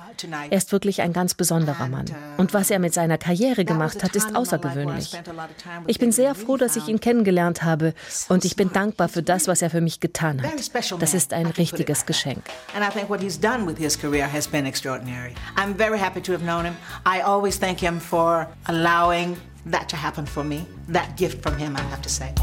Er 0.50 0.56
ist 0.58 0.72
wirklich 0.72 1.02
ein 1.02 1.12
ganz 1.12 1.34
besonderer 1.34 1.88
Mann. 1.88 2.06
Und 2.38 2.54
was 2.54 2.70
er 2.70 2.78
mit 2.78 2.94
seiner 2.94 3.18
Karriere 3.18 3.64
gemacht 3.64 4.02
hat, 4.02 4.16
ist 4.16 4.34
außergewöhnlich. 4.34 5.16
Ich 5.86 5.98
bin 5.98 6.12
sehr 6.12 6.34
froh, 6.34 6.56
dass 6.56 6.76
ich 6.76 6.88
ihn 6.88 7.00
kennengelernt 7.00 7.62
habe 7.62 7.94
und 8.28 8.44
ich 8.44 8.56
bin 8.56 8.72
dankbar 8.72 9.08
für 9.08 9.22
das, 9.22 9.46
was 9.48 9.62
er 9.62 9.70
für 9.70 9.80
mich 9.80 10.00
getan 10.00 10.42
hat. 10.42 10.50
Das 11.00 11.14
ist 11.14 11.32
ein 11.32 11.46
richtiges 11.46 12.06
Geschenk. 12.06 12.42
I'm 15.56 15.76
very 15.76 15.98
happy 15.98 16.20
to 16.20 16.32
have 16.32 16.42
known 16.42 16.64
him. 16.64 16.76
I 17.06 17.22
always 17.22 17.58
thank 17.58 17.80
him 17.80 18.00
for 18.00 18.48
allowing 18.64 19.36
that 19.70 19.88
to 19.88 19.96
happen 19.96 20.26
for 20.26 20.44
me. 20.44 20.66
That 20.92 21.16
gift 21.16 21.42
from 21.42 21.56
him, 21.58 21.76
I 21.76 21.82
have 21.90 22.02
to 22.02 22.08
say. 22.08 22.34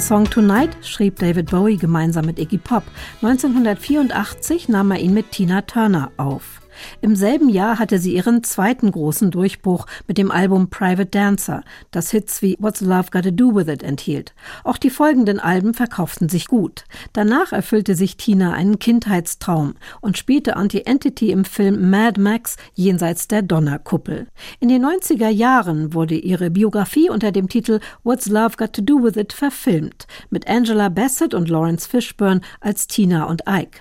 Den 0.00 0.06
Song 0.06 0.24
Tonight 0.24 0.78
schrieb 0.80 1.18
David 1.18 1.50
Bowie 1.50 1.76
gemeinsam 1.76 2.24
mit 2.24 2.38
Iggy 2.38 2.56
Pop. 2.56 2.84
1984 3.20 4.70
nahm 4.70 4.92
er 4.92 4.98
ihn 4.98 5.12
mit 5.12 5.30
Tina 5.30 5.60
Turner 5.60 6.10
auf. 6.16 6.62
Im 7.00 7.16
selben 7.16 7.48
Jahr 7.48 7.78
hatte 7.78 7.98
sie 7.98 8.14
ihren 8.14 8.42
zweiten 8.42 8.90
großen 8.90 9.30
Durchbruch 9.30 9.86
mit 10.06 10.18
dem 10.18 10.30
Album 10.30 10.70
Private 10.70 11.06
Dancer, 11.06 11.62
das 11.90 12.10
Hits 12.10 12.42
wie 12.42 12.56
What's 12.58 12.80
Love 12.80 13.08
Gotta 13.10 13.30
Do 13.30 13.54
With 13.54 13.68
It 13.68 13.82
enthielt. 13.82 14.34
Auch 14.64 14.76
die 14.76 14.90
folgenden 14.90 15.40
Alben 15.40 15.74
verkauften 15.74 16.28
sich 16.28 16.46
gut. 16.46 16.84
Danach 17.12 17.52
erfüllte 17.52 17.94
sich 17.94 18.16
Tina 18.16 18.52
einen 18.52 18.78
Kindheitstraum 18.78 19.74
und 20.00 20.18
spielte 20.18 20.56
Anti-Entity 20.56 21.30
im 21.30 21.44
Film 21.44 21.90
Mad 21.90 22.20
Max 22.20 22.56
jenseits 22.74 23.28
der 23.28 23.42
Donnerkuppel. 23.42 24.26
In 24.60 24.68
den 24.68 24.84
90er 24.84 25.28
Jahren 25.28 25.94
wurde 25.94 26.16
ihre 26.16 26.50
Biografie 26.50 27.10
unter 27.10 27.32
dem 27.32 27.48
Titel 27.48 27.80
What's 28.04 28.26
Love 28.26 28.56
Got 28.56 28.72
to 28.74 28.82
Do 28.82 29.02
With 29.02 29.16
It 29.16 29.32
verfilmt, 29.32 30.06
mit 30.30 30.48
Angela 30.48 30.88
Bassett 30.88 31.34
und 31.34 31.48
Lawrence 31.48 31.88
Fishburne 31.88 32.40
als 32.60 32.86
Tina 32.86 33.24
und 33.24 33.42
Ike. 33.48 33.80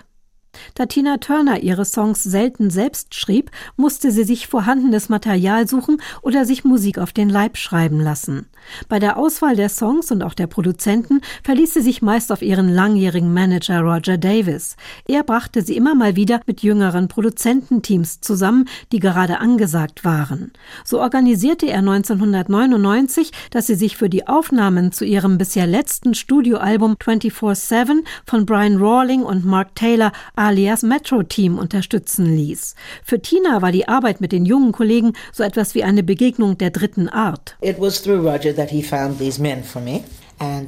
Da 0.74 0.86
Tina 0.86 1.18
Turner 1.18 1.62
ihre 1.62 1.86
Songs 1.86 2.24
selten 2.24 2.70
selbst 2.70 3.16
schrieb, 3.16 3.52
musste 3.76 4.12
sie 4.12 4.24
sich 4.24 4.48
vorhandenes 4.48 5.10
Material 5.10 5.68
suchen 5.68 6.02
oder 6.22 6.46
sich 6.46 6.64
Musik 6.64 6.98
auf 6.98 7.14
den 7.14 7.30
Leib 7.30 7.58
schreiben 7.58 8.00
lassen. 8.00 8.48
Bei 8.88 9.00
der 9.00 9.18
Auswahl 9.18 9.56
der 9.56 9.70
Songs 9.70 10.12
und 10.12 10.24
auch 10.24 10.34
der 10.34 10.48
Produzenten 10.48 11.22
verließ 11.44 11.74
sie 11.74 11.82
sich 11.82 12.02
meist 12.02 12.32
auf 12.32 12.42
ihren 12.42 12.70
langjährigen 12.70 13.34
Manager 13.34 13.82
Roger 13.82 14.18
Davis. 14.18 14.76
Er 15.08 15.24
brachte 15.24 15.62
sie 15.62 15.76
immer 15.76 15.96
mal 15.96 16.16
wieder 16.16 16.42
mit 16.46 16.62
jüngeren 16.62 17.08
Produzententeams 17.08 18.22
zusammen, 18.22 18.68
die 18.92 19.00
gerade 19.00 19.40
angesagt 19.40 20.06
waren. 20.06 20.52
So 20.86 21.00
organisierte 21.00 21.68
er 21.68 21.80
1999, 21.80 23.32
dass 23.52 23.68
sie 23.68 23.76
sich 23.76 23.98
für 23.98 24.10
die 24.10 24.28
Aufnahmen 24.28 24.92
zu 24.92 25.06
ihrem 25.06 25.38
bisher 25.38 25.68
letzten 25.68 26.14
Studioalbum 26.14 26.96
24-7 26.96 28.04
von 28.26 28.46
Brian 28.46 28.78
Rawling 28.78 29.24
und 29.24 29.46
Mark 29.46 29.76
Taylor 29.76 30.12
alias 30.36 30.84
Metro 30.84 31.24
Team 31.24 31.58
unterstützen 31.58 32.26
ließ. 32.26 32.76
Für 33.04 33.22
Tina 33.22 33.62
war 33.62 33.72
die 33.72 33.88
Arbeit 33.88 34.22
mit 34.22 34.32
den 34.32 34.46
jungen 34.46 34.72
Kollegen 34.72 35.14
so 35.32 35.44
etwas 35.44 35.76
wie 35.76 35.84
eine 35.84 36.04
Begegnung 36.04 36.58
der 36.58 36.72
dritten 36.72 37.10
Art. 37.10 37.56
It 37.62 37.80
was 37.80 38.02
through 38.02 38.26
Roger 38.28 38.49
that 38.54 38.70
he 38.70 38.82
found 38.82 39.20
these 39.20 39.42
men 39.42 39.64
for 39.64 39.82
me. 39.82 40.04
Uh. 40.42 40.62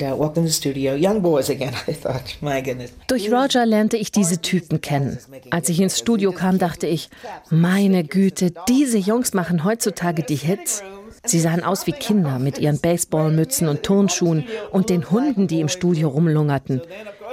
Durch 3.08 3.32
Roger 3.32 3.65
lernte 3.65 3.98
ich 3.98 4.12
diese 4.12 4.41
Typen 4.41 4.82
kennen. 4.82 5.17
Als 5.50 5.70
ich 5.70 5.80
ins 5.80 5.98
Studio 5.98 6.34
kam, 6.34 6.60
dachte 6.60 6.88
ich, 6.88 7.10
meine 7.50 8.04
Güte, 8.04 8.54
diese 8.67 8.98
Jungs 8.98 9.34
machen 9.34 9.63
heutzutage 9.63 10.24
die 10.24 10.36
Hits. 10.36 10.84
Sie 11.24 11.39
sahen 11.39 11.63
aus 11.63 11.88
wie 11.88 11.94
Kinder 11.94 12.38
mit 12.39 12.58
ihren 12.58 12.80
Baseballmützen 12.80 13.70
und 13.70 13.84
Turnschuhen 13.84 14.44
und 14.72 14.89
den 14.89 15.10
Hunden, 15.10 15.48
die 15.48 15.62
im 15.62 15.70
Studio 15.70 16.10
rumlungerten. 16.10 16.82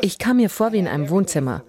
Ich 0.03 0.19
kam 0.19 0.37
mir 0.37 0.51
vor 0.51 0.73
wie 0.73 0.79
in 0.79 0.87
einem 0.87 1.11
Wohnzimmer. 1.11 1.65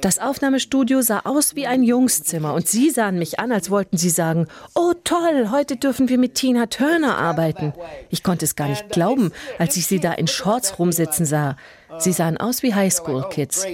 Das 0.00 0.18
Aufnahmestudio 0.18 1.00
sah 1.00 1.20
aus 1.24 1.54
wie 1.54 1.66
ein 1.66 1.82
Jungszimmer 1.82 2.52
und 2.54 2.68
sie 2.68 2.90
sahen 2.90 3.18
mich 3.18 3.38
an, 3.40 3.50
als 3.50 3.70
wollten 3.70 3.96
sie 3.96 4.10
sagen, 4.10 4.46
oh 4.74 4.92
toll, 5.04 5.48
heute 5.50 5.76
dürfen 5.76 6.08
wir 6.08 6.18
mit 6.18 6.34
Tina 6.34 6.66
Turner 6.66 7.16
arbeiten. 7.16 7.72
Ich 8.10 8.22
konnte 8.22 8.44
es 8.44 8.56
gar 8.56 8.68
nicht 8.68 8.90
glauben, 8.90 9.32
als 9.58 9.76
ich 9.76 9.86
sie 9.86 10.00
da 10.00 10.12
in 10.12 10.26
Shorts 10.26 10.78
rumsitzen 10.78 11.24
sah. 11.24 11.56
Sie 11.98 12.12
sahen 12.12 12.36
aus 12.36 12.62
wie 12.62 12.74
Highschool-Kids. 12.74 13.64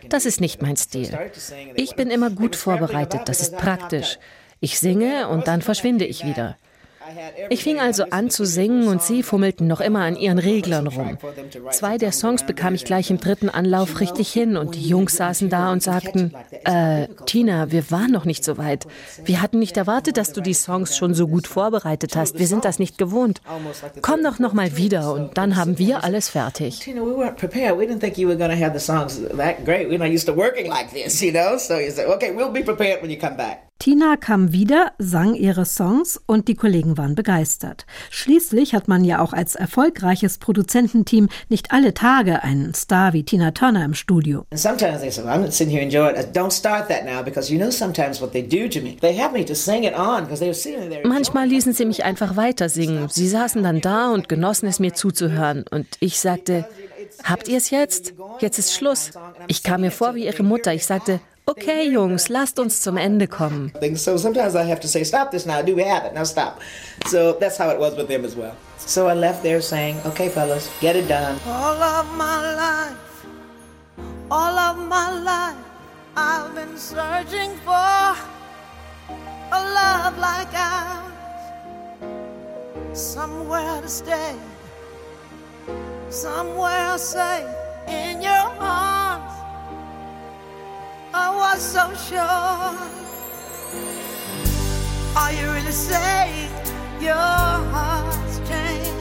Das 0.09 0.25
ist 0.25 0.41
nicht 0.41 0.61
mein 0.61 0.75
Stil. 0.75 1.15
Ich 1.75 1.95
bin 1.95 2.09
immer 2.09 2.31
gut 2.31 2.55
vorbereitet. 2.55 3.21
Das 3.25 3.41
ist 3.41 3.57
praktisch. 3.57 4.17
Ich 4.59 4.79
singe 4.79 5.27
und 5.27 5.47
dann 5.47 5.61
verschwinde 5.61 6.05
ich 6.05 6.25
wieder. 6.25 6.57
Ich 7.49 7.63
fing 7.63 7.79
also 7.79 8.03
an 8.09 8.29
zu 8.29 8.45
singen 8.45 8.87
und 8.87 9.01
sie 9.01 9.23
fummelten 9.23 9.67
noch 9.67 9.81
immer 9.81 10.01
an 10.01 10.15
ihren 10.15 10.39
Reglern 10.39 10.87
rum. 10.87 11.17
Zwei 11.71 11.97
der 11.97 12.11
Songs 12.11 12.45
bekam 12.45 12.75
ich 12.75 12.85
gleich 12.85 13.09
im 13.09 13.19
dritten 13.19 13.49
Anlauf 13.49 13.99
richtig 13.99 14.31
hin 14.31 14.57
und 14.57 14.75
die 14.75 14.87
Jungs 14.87 15.15
saßen 15.17 15.49
da 15.49 15.71
und 15.71 15.83
sagten, 15.83 16.33
äh, 16.65 17.07
Tina, 17.25 17.71
wir 17.71 17.89
waren 17.91 18.11
noch 18.11 18.25
nicht 18.25 18.43
so 18.43 18.57
weit. 18.57 18.87
Wir 19.23 19.41
hatten 19.41 19.59
nicht 19.59 19.77
erwartet, 19.77 20.17
dass 20.17 20.33
du 20.33 20.41
die 20.41 20.53
Songs 20.53 20.97
schon 20.97 21.13
so 21.13 21.27
gut 21.27 21.47
vorbereitet 21.47 22.15
hast. 22.15 22.39
Wir 22.39 22.47
sind 22.47 22.65
das 22.65 22.79
nicht 22.79 22.97
gewohnt. 22.97 23.41
Komm 24.01 24.23
doch 24.23 24.39
noch 24.39 24.53
mal 24.53 24.77
wieder 24.77 25.13
und 25.13 25.37
dann 25.37 25.55
haben 25.55 25.77
wir 25.79 26.03
alles 26.03 26.29
fertig. 26.29 26.79
Tina, 26.79 27.01
we 27.01 27.11
weren't 27.11 27.35
prepared. 27.35 27.77
We 27.77 27.85
didn't 27.85 27.99
think 27.99 28.17
you 28.17 28.27
were 28.27 28.37
going 28.37 28.51
to 28.51 28.63
have 28.63 28.77
the 28.77 28.83
songs 28.83 29.19
that 29.37 29.65
great. 29.65 29.89
We're 29.89 29.97
not 29.97 30.09
used 30.09 30.27
to 30.27 30.35
working 30.35 30.67
like 30.67 30.91
this, 30.91 31.21
you 31.21 31.31
know? 31.31 31.57
So 31.57 31.79
you 31.79 31.91
say, 31.91 32.05
okay, 32.05 32.31
we'll 32.35 32.51
be 32.51 32.63
prepared 32.63 33.01
when 33.01 33.11
you 33.11 33.17
come 33.17 33.37
back. 33.37 33.68
Tina 33.79 34.17
kam 34.17 34.51
wieder, 34.51 34.91
sang 34.97 35.35
ihre 35.35 35.63
Songs 35.63 36.19
und 36.25 36.49
die 36.49 36.55
Kollegen 36.55 36.97
waren 36.97 37.15
begeistert. 37.15 37.85
Schließlich 38.09 38.75
hat 38.75 38.89
man 38.89 39.05
ja 39.05 39.21
auch 39.21 39.31
als 39.31 39.55
erfolgreiches 39.55 40.37
Produzententeam 40.37 41.29
nicht 41.47 41.71
alle 41.71 41.93
Tage 41.93 42.43
einen 42.43 42.73
Star 42.73 43.13
wie 43.13 43.23
Tina 43.23 43.51
Turner 43.51 43.85
im 43.85 43.93
Studio. 43.93 44.45
Manchmal 51.05 51.47
ließen 51.47 51.71
sie 51.71 51.85
mich 51.85 52.03
einfach 52.03 52.35
weiter 52.35 52.67
singen. 52.67 53.07
Sie 53.07 53.29
saßen 53.29 53.63
dann 53.63 53.79
da 53.79 54.11
und 54.11 54.27
genossen 54.27 54.67
es 54.67 54.79
mir 54.79 54.93
zuzuhören 54.93 55.63
und 55.71 55.87
ich 56.01 56.19
sagte, 56.19 56.65
Habt 57.23 57.47
ihr 57.47 57.57
es 57.57 57.69
jetzt? 57.69 58.13
Jetzt 58.39 58.59
ist 58.59 58.73
Schluss. 58.73 59.11
Ich 59.47 59.63
kam 59.63 59.81
mir 59.81 59.91
vor 59.91 60.15
wie 60.15 60.25
ihre 60.25 60.43
Mutter. 60.43 60.73
Ich 60.73 60.85
sagte, 60.85 61.19
Okay, 61.49 61.89
Jungs, 61.89 62.29
lasst 62.29 62.59
uns 62.59 62.79
zum 62.79 62.97
Ende 62.97 63.27
kommen. 63.27 63.71
So 63.95 64.17
sometimes 64.17 64.55
I 64.55 64.63
have 64.65 64.79
to 64.81 64.87
say, 64.87 65.03
stop 65.03 65.31
this 65.31 65.47
now, 65.47 65.63
do 65.63 65.75
we 65.75 65.81
have 65.83 66.05
it? 66.05 66.13
Now 66.13 66.23
stop. 66.23 66.61
So 67.07 67.33
that's 67.39 67.57
how 67.57 67.69
it 67.71 67.79
was 67.79 67.95
with 67.97 68.07
them 68.07 68.23
as 68.23 68.35
well. 68.35 68.55
So 68.77 69.07
I 69.07 69.15
left 69.15 69.41
there 69.41 69.59
saying, 69.59 69.99
okay, 70.05 70.29
fellas, 70.29 70.69
get 70.79 70.95
it 70.95 71.07
done. 71.07 71.39
All 71.47 71.81
of 71.81 72.05
my 72.15 72.55
life, 72.55 73.25
all 74.29 74.59
of 74.59 74.77
my 74.87 75.09
life, 75.11 75.57
I've 76.15 76.53
been 76.53 76.77
searching 76.77 77.57
for 77.65 78.15
a 79.51 79.59
love 79.73 80.19
like 80.19 80.53
ours. 80.53 81.07
Somewhere 82.93 83.81
to 83.81 83.87
stay, 83.89 84.35
somewhere 86.09 86.95
safe 86.99 87.47
in 87.87 88.21
your 88.21 88.53
arms. 88.59 89.48
I 91.13 91.35
was 91.35 91.61
so 91.61 91.93
sure. 91.95 92.19
Are 95.17 95.33
you 95.33 95.51
really 95.51 95.71
saying 95.71 96.51
your 97.01 97.15
heart's 97.15 98.39
changing? 98.47 98.98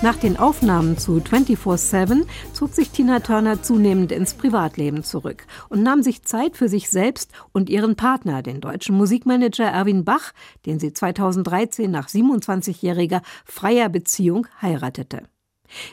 Nach 0.00 0.14
den 0.14 0.36
Aufnahmen 0.36 0.96
zu 0.96 1.16
24-7 1.16 2.24
zog 2.52 2.72
sich 2.72 2.90
Tina 2.90 3.18
Turner 3.18 3.62
zunehmend 3.64 4.12
ins 4.12 4.32
Privatleben 4.32 5.02
zurück 5.02 5.44
und 5.70 5.82
nahm 5.82 6.04
sich 6.04 6.22
Zeit 6.22 6.56
für 6.56 6.68
sich 6.68 6.88
selbst 6.88 7.32
und 7.50 7.68
ihren 7.68 7.96
Partner, 7.96 8.42
den 8.42 8.60
deutschen 8.60 8.96
Musikmanager 8.96 9.64
Erwin 9.64 10.04
Bach, 10.04 10.32
den 10.66 10.78
sie 10.78 10.92
2013 10.92 11.90
nach 11.90 12.06
27-jähriger 12.06 13.22
freier 13.44 13.88
Beziehung 13.88 14.46
heiratete. 14.62 15.24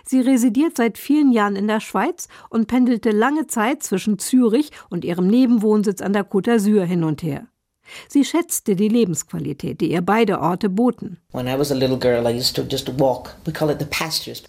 Sie 0.06 0.22
residiert 0.22 0.78
seit 0.78 1.00
vielen 1.00 1.32
Jahren 1.32 1.56
in 1.56 1.68
der 1.68 1.80
Schweiz 1.80 2.28
und 2.52 2.68
pendelte 2.68 3.10
lange 3.10 3.48
Zeit 3.48 3.82
zwischen 3.82 4.20
Zürich 4.20 4.70
und 4.92 5.04
ihrem 5.04 5.26
Nebenwohnsitz 5.26 6.02
an 6.02 6.14
der 6.14 6.30
Côte 6.30 6.54
d'Azur 6.54 6.84
hin 6.84 7.04
und 7.04 7.24
her. 7.24 7.48
Sie 8.08 8.26
schätzte 8.26 8.76
die 8.76 8.88
Lebensqualität, 8.88 9.82
die 9.82 9.92
ihr 9.92 10.02
beide 10.02 10.40
Orte 10.42 10.70
boten. 10.70 11.18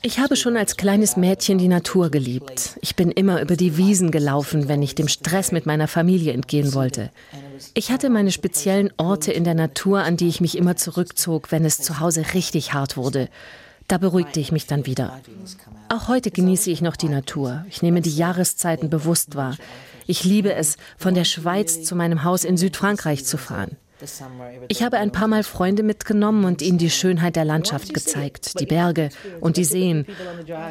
Ich 0.03 0.19
habe 0.19 0.37
schon 0.37 0.57
als 0.57 0.77
kleines 0.77 1.17
Mädchen 1.17 1.59
die 1.59 1.69
Natur 1.69 2.11
geliebt. 2.11 2.79
Ich 2.81 2.97
bin 2.97 3.11
immer 3.11 3.41
über 3.41 3.57
die 3.57 3.77
Wiesen 3.77 4.11
gelaufen, 4.11 4.69
wenn 4.69 4.83
ich 4.83 4.95
dem 4.95 5.09
Stress 5.09 5.53
mit 5.53 5.67
meiner 5.67 5.89
Familie 5.89 6.33
entgehen 6.33 6.75
wollte. 6.75 7.11
Ich 7.75 7.91
hatte 7.91 8.11
meine 8.11 8.33
speziellen 8.33 8.93
Orte 8.97 9.33
in 9.33 9.45
der 9.45 9.55
Natur, 9.55 10.01
an 10.01 10.17
die 10.17 10.29
ich 10.29 10.41
mich 10.41 10.57
immer 10.57 10.77
zurückzog, 10.77 11.53
wenn 11.53 11.65
es 11.65 11.79
zu 11.79 12.01
Hause 12.01 12.25
richtig 12.35 12.73
hart 12.73 12.97
wurde. 12.97 13.29
Da 13.89 13.99
beruhigte 13.99 14.41
ich 14.41 14.51
mich 14.51 14.67
dann 14.67 14.85
wieder. 14.85 15.21
Auch 15.89 16.09
heute 16.09 16.33
genieße 16.33 16.71
ich 16.71 16.83
noch 16.83 16.97
die 16.97 17.09
Natur. 17.09 17.65
Ich 17.71 17.83
nehme 17.83 18.01
die 18.01 18.15
Jahreszeiten 18.15 18.91
bewusst 18.91 19.37
wahr. 19.37 19.57
Ich 20.07 20.25
liebe 20.25 20.55
es, 20.55 20.77
von 20.97 21.15
der 21.15 21.25
Schweiz 21.25 21.83
zu 21.83 21.97
meinem 21.97 22.23
Haus 22.23 22.45
in 22.45 22.57
Südfrankreich 22.57 23.25
zu 23.25 23.39
fahren. 23.39 23.77
Ich 24.69 24.83
habe 24.83 24.99
ein 24.99 25.13
paar 25.13 25.29
Mal 25.29 25.43
Freunde 25.43 25.83
mitgenommen 25.83 26.45
und 26.45 26.63
ihnen 26.63 26.79
die 26.79 26.91
Schönheit 26.91 27.37
der 27.37 27.45
Landschaft 27.45 27.95
gezeigt, 27.95 28.61
die 28.61 28.67
Berge 28.67 29.11
und 29.41 29.57
die 29.57 29.65
Seen. 29.65 30.07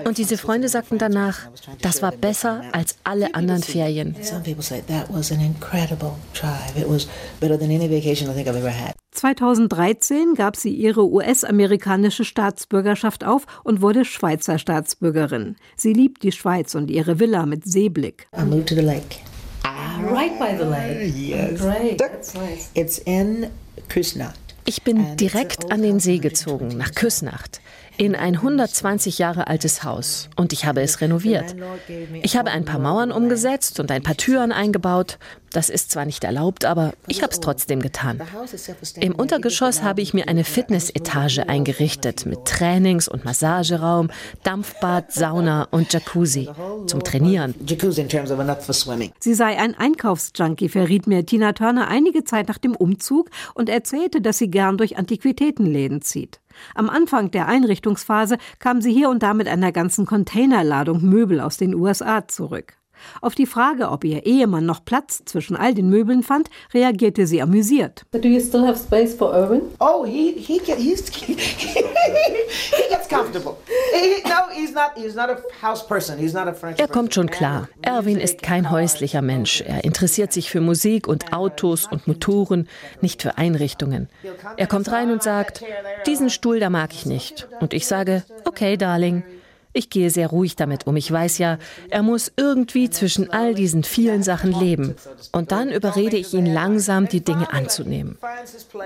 Und 0.05 0.17
diese 0.17 0.37
Freunde 0.37 0.69
sagten 0.69 0.97
danach, 0.97 1.49
das 1.81 2.01
war 2.01 2.11
besser 2.11 2.63
als 2.71 2.97
alle 3.03 3.33
anderen 3.35 3.63
Ferien. 3.63 4.15
Some 4.21 4.41
people 4.41 4.63
say 4.63 4.81
that 4.87 5.07
was 5.09 5.31
an 5.31 5.41
incredible 5.41 6.13
drive. 6.33 6.77
It 6.77 6.89
was 6.89 7.07
better 7.39 7.57
than 7.57 7.71
any 7.71 7.89
vacation 7.89 8.29
I 8.29 8.33
think 8.33 8.47
I've 8.47 8.57
ever 8.57 8.71
had. 8.71 8.95
2013 9.15 10.35
gab 10.35 10.57
sie 10.57 10.73
ihre 10.73 11.09
US-amerikanische 11.09 12.25
Staatsbürgerschaft 12.25 13.23
auf 13.23 13.45
und 13.63 13.81
wurde 13.81 14.05
Schweizer 14.05 14.59
Staatsbürgerin. 14.59 15.55
Sie 15.77 15.93
liebt 15.93 16.23
die 16.23 16.31
Schweiz 16.31 16.75
und 16.75 16.91
ihre 16.91 17.19
Villa 17.19 17.45
mit 17.45 17.65
Seeblick. 17.65 18.27
I 18.37 18.43
moved 18.43 18.67
to 18.67 18.75
the 18.75 18.81
lake. 18.81 19.19
Right 20.01 20.37
by 20.39 20.55
the 20.57 20.65
lake. 20.65 21.13
Yes. 21.15 21.59
Great. 21.59 21.97
That's 21.97 22.33
nice. 22.33 22.69
It's 22.73 22.99
in 22.99 23.47
Küsnacht. 23.87 24.39
Ich 24.67 24.81
bin 24.81 25.15
direkt 25.17 25.71
an 25.71 25.83
den 25.83 25.99
See 25.99 26.17
gezogen, 26.17 26.69
nach 26.75 26.93
Küsnacht, 26.95 27.61
in 27.97 28.15
ein 28.15 28.35
120 28.35 29.19
Jahre 29.19 29.47
altes 29.47 29.83
Haus 29.83 30.29
und 30.35 30.53
ich 30.53 30.65
habe 30.65 30.81
es 30.81 31.01
renoviert. 31.01 31.55
Ich 32.21 32.37
habe 32.37 32.51
ein 32.51 32.65
paar 32.65 32.79
Mauern 32.79 33.11
umgesetzt 33.11 33.79
und 33.79 33.91
ein 33.91 34.03
paar 34.03 34.17
Türen 34.17 34.51
eingebaut. 34.51 35.17
Das 35.51 35.69
ist 35.69 35.91
zwar 35.91 36.05
nicht 36.05 36.25
erlaubt, 36.25 36.65
aber 36.65 36.93
ich 37.07 37.21
habe 37.23 37.31
es 37.31 37.39
trotzdem 37.39 37.81
getan. 37.81 38.21
Im 38.99 39.15
Untergeschoss 39.15 39.83
habe 39.83 40.01
ich 40.01 40.13
mir 40.13 40.27
eine 40.27 40.43
Fitnessetage 40.43 41.47
eingerichtet 41.47 42.25
mit 42.25 42.43
Trainings- 42.43 43.07
und 43.07 43.23
Massageraum, 43.23 44.09
Dampfbad, 44.43 45.13
Sauna 45.13 45.63
und 45.71 45.93
Jacuzzi 45.93 46.49
zum 46.87 47.03
Trainieren. 47.03 47.55
Sie 49.19 49.33
sei 49.33 49.57
ein 49.57 49.75
Einkaufsjunkie, 49.75 50.69
verriet 50.69 51.07
mir 51.07 51.25
Tina 51.25 51.53
Turner 51.53 51.87
einige 51.87 52.25
Zeit 52.25 52.49
nach 52.49 52.57
dem 52.57 52.75
Umzug 52.75 53.29
und 53.53 53.69
erzählte, 53.69 54.19
dass 54.19 54.37
sie 54.37 54.49
gern 54.49 54.77
durch 54.77 54.97
Antiquitätenläden 54.97 56.01
zieht. 56.01 56.41
Am 56.73 56.89
Anfang 56.89 57.31
der 57.31 57.47
Einrichtungsphase 57.47 58.37
kam 58.59 58.81
sie 58.81 58.93
hier 58.93 59.09
und 59.09 59.23
da 59.23 59.33
mit 59.33 59.47
einer 59.47 59.71
ganzen 59.71 60.05
Containerladung 60.05 61.03
Möbel 61.03 61.39
aus 61.39 61.57
den 61.57 61.75
USA 61.75 62.27
zurück. 62.27 62.77
Auf 63.21 63.35
die 63.35 63.45
Frage, 63.45 63.89
ob 63.89 64.03
ihr 64.03 64.25
Ehemann 64.25 64.65
noch 64.65 64.83
Platz 64.83 65.21
zwischen 65.25 65.55
all 65.55 65.73
den 65.73 65.89
Möbeln 65.89 66.23
fand, 66.23 66.49
reagierte 66.73 67.27
sie 67.27 67.41
amüsiert. 67.41 68.05
But 68.11 68.23
do 68.23 68.27
you 68.27 68.39
still 68.39 68.65
have 68.65 68.77
space 68.77 69.13
for 69.13 69.33
Erwin? 69.33 69.61
Oh, 69.79 70.05
he 70.05 70.33
he 70.37 70.59
get, 70.59 70.77
he's 70.77 71.07
he 71.15 72.89
gets 72.89 73.07
comfortable. 73.07 73.57
He, 73.93 74.21
no, 74.27 74.49
he's 74.53 74.73
not. 74.73 74.91
He's 74.95 75.15
not 75.15 75.29
a 75.29 75.41
house 75.61 75.85
person. 75.85 76.17
He's 76.17 76.33
not 76.33 76.47
a 76.47 76.53
French. 76.53 76.79
Er 76.79 76.87
kommt 76.87 77.13
schon 77.13 77.29
klar. 77.29 77.69
Erwin 77.81 78.19
ist 78.19 78.41
kein 78.41 78.71
häuslicher 78.71 79.21
Mensch. 79.21 79.61
Er 79.61 79.83
interessiert 79.83 80.33
sich 80.33 80.49
für 80.49 80.61
Musik 80.61 81.07
und 81.07 81.33
Autos 81.33 81.87
und 81.89 82.07
Motoren, 82.07 82.67
nicht 83.01 83.21
für 83.21 83.37
Einrichtungen. 83.37 84.09
Er 84.57 84.67
kommt 84.67 84.91
rein 84.91 85.11
und 85.11 85.23
sagt, 85.23 85.63
diesen 86.05 86.29
Stuhl 86.29 86.59
da 86.59 86.69
mag 86.69 86.93
ich 86.93 87.05
nicht. 87.05 87.47
Und 87.59 87.73
ich 87.73 87.87
sage, 87.87 88.23
okay, 88.45 88.77
Darling. 88.77 89.23
Ich 89.77 89.89
gehe 89.89 90.09
sehr 90.09 90.27
ruhig 90.27 90.55
damit 90.55 90.87
um. 90.87 90.95
Ich 90.95 91.11
weiß 91.11 91.37
ja, 91.37 91.57
er 91.89 92.01
muss 92.01 92.31
irgendwie 92.37 92.89
zwischen 92.89 93.29
all 93.31 93.53
diesen 93.53 93.83
vielen 93.83 94.23
Sachen 94.23 94.57
leben. 94.57 94.95
Und 95.33 95.51
dann 95.51 95.69
überrede 95.69 96.15
ich 96.15 96.33
ihn 96.33 96.45
langsam, 96.45 97.09
die 97.09 97.19
Dinge 97.19 97.51
anzunehmen. 97.51 98.17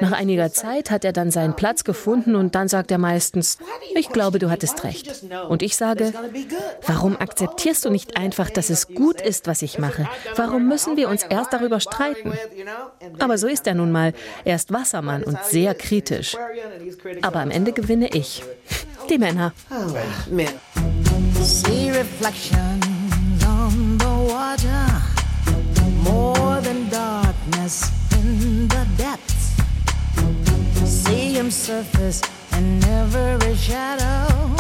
Nach 0.02 0.14
einiger 0.14 0.52
Zeit 0.52 0.90
hat 0.90 1.06
er 1.06 1.14
dann 1.14 1.30
seinen 1.30 1.56
Platz 1.56 1.84
gefunden 1.84 2.34
und 2.34 2.56
dann 2.56 2.68
sagt 2.68 2.90
er 2.90 2.98
meistens, 2.98 3.60
ich 3.94 4.10
glaube, 4.10 4.40
du 4.40 4.50
hattest 4.50 4.84
recht. 4.84 5.24
Und 5.48 5.62
ich 5.62 5.76
sage, 5.76 6.12
warum 6.88 7.16
akzeptierst 7.18 7.86
du 7.86 7.92
nicht 7.92 8.18
einfach, 8.18 8.50
dass 8.50 8.72
es 8.72 8.88
gut 8.88 9.22
ist, 9.22 9.46
was 9.46 9.62
ich 9.62 9.78
mache? 9.78 10.10
Warum 10.38 10.68
müssen 10.68 10.98
wir 10.98 11.08
uns 11.08 11.22
erst 11.22 11.54
darüber 11.54 11.80
streiten? 11.80 12.34
Aber 13.20 13.38
so 13.38 13.46
ist 13.46 13.68
er 13.68 13.76
nun 13.76 13.92
mal. 13.92 14.14
Er 14.44 14.56
ist 14.56 14.74
Wassermann 14.74 15.24
und 15.24 15.38
sehr 15.44 15.76
kritisch. 15.76 16.36
Aber 17.22 17.42
am 17.42 17.52
Ende 17.52 17.74
gewinne 17.74 18.10
ich. 18.10 18.44
Die 19.10 19.18
Männer. 19.18 19.54
See 21.50 21.90
reflections 21.90 23.44
on 23.44 23.98
the 23.98 24.16
water, 24.34 24.86
more 26.04 26.62
than 26.62 26.90
darkness 26.90 27.90
in 28.14 28.68
the 28.68 28.86
depths. 28.98 29.58
See 30.86 31.34
him 31.34 31.50
surface 31.50 32.22
in 32.54 32.84
every 32.84 33.56
shadow. 33.56 34.59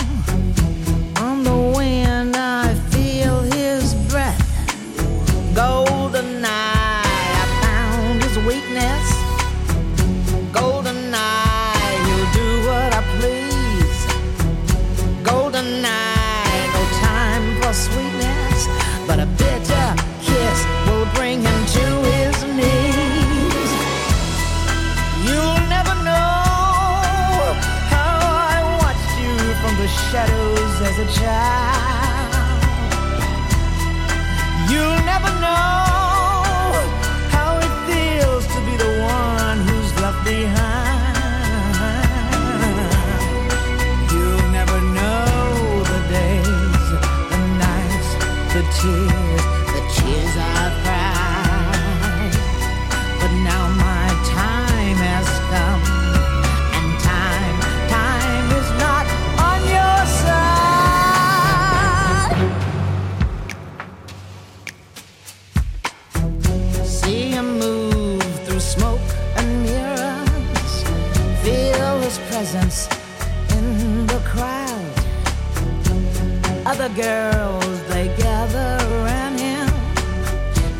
Girls, 77.01 77.81
they 77.88 78.07
gather 78.17 78.77
around 78.91 79.39
him. 79.39 79.67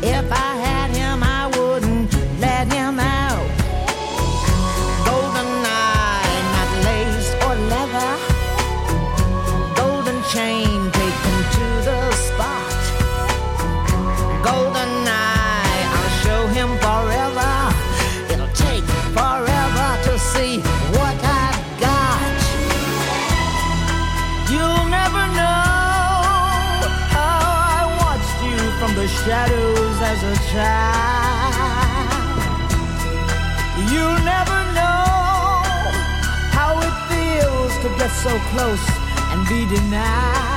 If 0.02 0.26
I 0.30 0.50
had 0.66 0.90
him, 0.90 1.22
I 1.22 1.46
wouldn't 1.56 2.12
let 2.38 2.66
him 2.70 3.00
out. 3.00 3.48
Golden 5.08 5.50
eye, 5.64 6.36
not 6.56 6.70
lace 6.88 7.30
or 7.46 7.54
leather. 7.72 8.12
Golden 9.80 10.18
chain 10.32 10.90
taken 10.92 11.29
child. 30.52 32.42
You'll 33.90 34.22
never 34.34 34.58
know 34.78 35.62
how 36.58 36.72
it 36.86 36.94
feels 37.10 37.72
to 37.82 37.88
get 37.98 38.10
so 38.10 38.32
close 38.50 38.84
and 39.32 39.46
be 39.48 39.66
denied. 39.74 40.49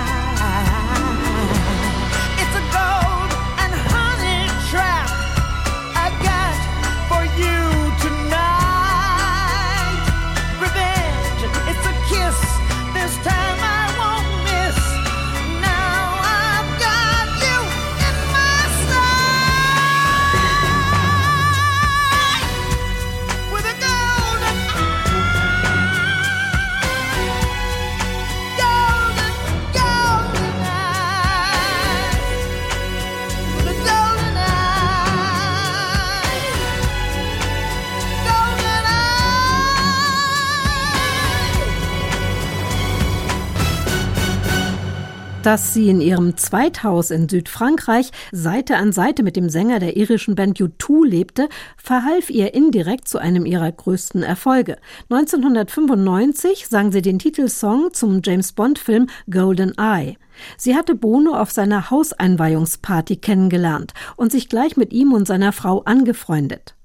Dass 45.43 45.73
sie 45.73 45.89
in 45.89 45.99
ihrem 45.99 46.37
Zweithaus 46.37 47.11
in 47.11 47.27
Südfrankreich 47.27 48.11
Seite 48.31 48.77
an 48.77 48.93
Seite 48.93 49.23
mit 49.23 49.35
dem 49.35 49.49
Sänger 49.49 49.79
der 49.79 49.97
irischen 49.97 50.35
Band 50.35 50.57
U2 50.57 51.05
lebte, 51.05 51.49
verhalf 51.75 52.29
ihr 52.29 52.53
indirekt 52.53 53.09
zu 53.09 53.19
einem 53.19 53.45
ihrer 53.45 53.69
größten 53.69 54.23
Erfolge. 54.23 54.77
1995 55.09 56.67
sang 56.69 56.93
sie 56.93 57.01
den 57.01 57.19
Titelsong 57.19 57.91
zum 57.91 58.21
James 58.23 58.53
Bond-Film 58.53 59.07
Golden 59.29 59.73
Eye. 59.77 60.17
Sie 60.57 60.75
hatte 60.75 60.95
Bono 60.95 61.35
auf 61.35 61.51
seiner 61.51 61.89
Hauseinweihungsparty 61.91 63.17
kennengelernt 63.17 63.93
und 64.15 64.31
sich 64.31 64.47
gleich 64.47 64.77
mit 64.77 64.93
ihm 64.93 65.11
und 65.11 65.27
seiner 65.27 65.51
Frau 65.51 65.81
angefreundet. 65.81 66.75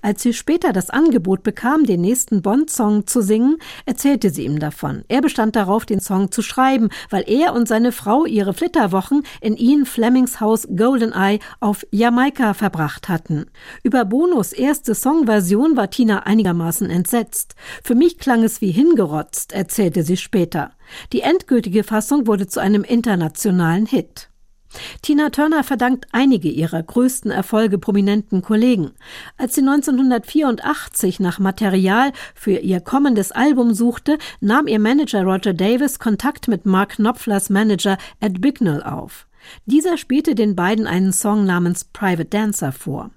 Als 0.00 0.22
sie 0.22 0.32
später 0.32 0.72
das 0.72 0.90
Angebot 0.90 1.42
bekam, 1.42 1.84
den 1.84 2.00
nächsten 2.00 2.42
Bond-Song 2.42 3.06
zu 3.06 3.22
singen, 3.22 3.58
erzählte 3.86 4.30
sie 4.30 4.44
ihm 4.44 4.58
davon. 4.58 5.04
Er 5.08 5.20
bestand 5.20 5.56
darauf, 5.56 5.86
den 5.86 6.00
Song 6.00 6.30
zu 6.30 6.42
schreiben, 6.42 6.88
weil 7.10 7.24
er 7.26 7.54
und 7.54 7.68
seine 7.68 7.92
Frau 7.92 8.24
ihre 8.26 8.54
Flitterwochen 8.54 9.22
in 9.40 9.56
Ian 9.56 9.86
Flemings 9.86 10.40
Haus 10.40 10.66
Goldeneye 10.74 11.38
auf 11.60 11.86
Jamaika 11.90 12.54
verbracht 12.54 13.08
hatten. 13.08 13.46
Über 13.82 14.04
Bonos 14.04 14.52
erste 14.52 14.94
Songversion 14.94 15.76
war 15.76 15.90
Tina 15.90 16.26
einigermaßen 16.26 16.90
entsetzt. 16.90 17.54
Für 17.82 17.94
mich 17.94 18.18
klang 18.18 18.44
es 18.44 18.60
wie 18.60 18.70
hingerotzt, 18.70 19.52
erzählte 19.52 20.02
sie 20.02 20.16
später. 20.16 20.72
Die 21.12 21.20
endgültige 21.20 21.84
Fassung 21.84 22.26
wurde 22.26 22.46
zu 22.46 22.60
einem 22.60 22.84
internationalen 22.84 23.86
Hit. 23.86 24.31
Tina 25.02 25.30
Turner 25.30 25.64
verdankt 25.64 26.06
einige 26.12 26.48
ihrer 26.48 26.82
größten 26.82 27.30
Erfolge 27.30 27.78
prominenten 27.78 28.42
Kollegen. 28.42 28.92
Als 29.36 29.54
sie 29.54 29.60
1984 29.60 31.20
nach 31.20 31.38
Material 31.38 32.12
für 32.34 32.58
ihr 32.58 32.80
kommendes 32.80 33.32
Album 33.32 33.74
suchte, 33.74 34.18
nahm 34.40 34.66
ihr 34.66 34.78
Manager 34.78 35.22
Roger 35.22 35.54
Davis 35.54 35.98
Kontakt 35.98 36.48
mit 36.48 36.66
Mark 36.66 36.96
Knopflers 36.96 37.50
Manager 37.50 37.98
Ed 38.20 38.40
Bignell 38.40 38.82
auf. 38.82 39.26
Dieser 39.66 39.96
spielte 39.96 40.34
den 40.34 40.56
beiden 40.56 40.86
einen 40.86 41.12
Song 41.12 41.44
namens 41.44 41.84
Private 41.84 42.26
Dancer 42.26 42.72
vor. 42.72 43.10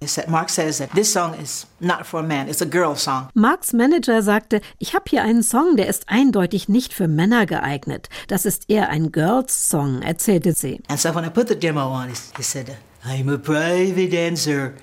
Marks 3.33 3.73
Manager 3.73 4.21
sagte, 4.21 4.61
ich 4.79 4.93
habe 4.93 5.05
hier 5.09 5.23
einen 5.23 5.43
Song, 5.43 5.75
der 5.77 5.87
ist 5.87 6.09
eindeutig 6.09 6.69
nicht 6.69 6.93
für 6.93 7.07
Männer 7.07 7.45
geeignet. 7.45 8.09
Das 8.27 8.45
ist 8.45 8.69
eher 8.69 8.89
ein 8.89 9.11
Girls 9.11 9.69
Song, 9.69 10.01
erzählte 10.01 10.53
sie. 10.53 10.81
And 10.87 10.99
so 10.99 11.13
when 11.13 11.25
I 11.25 11.29
put 11.29 11.47
the 11.47 11.55
demo 11.55 11.87
on, 11.87 12.09
he 12.37 12.43
said, 12.43 12.75
I'm 13.05 13.31
a 13.33 13.37
private 13.37 14.09
dancer, 14.09 14.73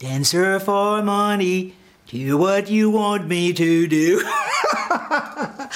dancer 0.00 0.60
for 0.60 1.02
money. 1.02 1.74
Do 2.10 2.38
what 2.38 2.68
you 2.68 2.90
want 2.90 3.28
me 3.28 3.52
to 3.52 3.86
do. 3.86 4.16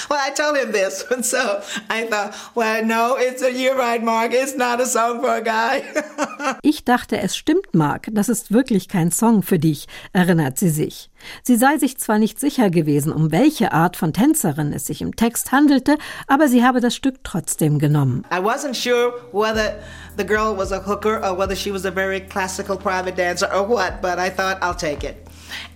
well, 0.09 0.19
I 0.19 0.31
told 0.35 0.57
him 0.57 0.73
this, 0.73 1.05
and 1.09 1.25
so 1.33 1.61
I 1.89 2.07
thought, 2.07 2.35
well, 2.55 2.83
no, 2.83 3.15
it's 3.17 3.41
a, 3.41 3.53
you're 3.53 3.77
right, 3.77 4.03
Mark. 4.03 4.33
It's 4.33 4.53
not 4.57 4.81
a 4.81 4.85
song 4.85 5.21
for 5.21 5.33
a 5.33 5.41
guy. 5.41 5.83
ich 6.61 6.83
dachte, 6.83 7.17
es 7.19 7.37
stimmt, 7.37 7.73
Mark. 7.73 8.09
Das 8.11 8.27
ist 8.27 8.51
wirklich 8.51 8.89
kein 8.89 9.11
Song 9.11 9.43
für 9.43 9.59
dich, 9.59 9.87
erinnert 10.11 10.59
sie 10.59 10.69
sich. 10.69 11.09
Sie 11.43 11.55
sei 11.55 11.77
sich 11.77 11.97
zwar 11.99 12.19
nicht 12.19 12.37
sicher 12.37 12.69
gewesen, 12.69 13.13
um 13.13 13.31
welche 13.31 13.71
Art 13.71 13.95
von 13.95 14.11
Tänzerin 14.11 14.73
es 14.73 14.87
sich 14.87 15.01
im 15.01 15.15
Text 15.15 15.53
handelte, 15.53 15.97
aber 16.27 16.49
sie 16.49 16.65
habe 16.65 16.81
das 16.81 16.95
Stück 16.95 17.23
trotzdem 17.23 17.79
genommen. 17.79 18.25
I 18.29 18.39
wasn't 18.39 18.75
sure 18.75 19.13
whether 19.31 19.79
the 20.17 20.25
girl 20.25 20.57
was 20.57 20.73
a 20.73 20.85
hooker 20.85 21.23
or 21.23 21.37
whether 21.37 21.55
she 21.55 21.71
was 21.71 21.85
a 21.85 21.91
very 21.91 22.19
classical 22.19 22.77
private 22.77 23.15
dancer 23.15 23.49
or 23.53 23.65
what, 23.69 24.01
but 24.01 24.19
I 24.19 24.29
thought 24.29 24.61
I'll 24.61 24.75
take 24.75 25.07
it. 25.07 25.25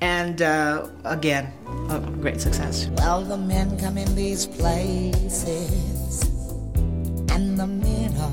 And 0.02 0.42
uh, 0.42 0.88
again, 1.06 1.52
a 1.90 2.00
great 2.00 2.40
success. 2.42 2.88
Well, 2.98 3.24
the 3.24 3.38
men 3.38 3.78
come 3.80 3.98
in 3.98 4.14
these 4.16 4.46
places, 4.46 6.24
and 7.32 7.58
the 7.60 7.68
men 7.68 8.16
are 8.18 8.32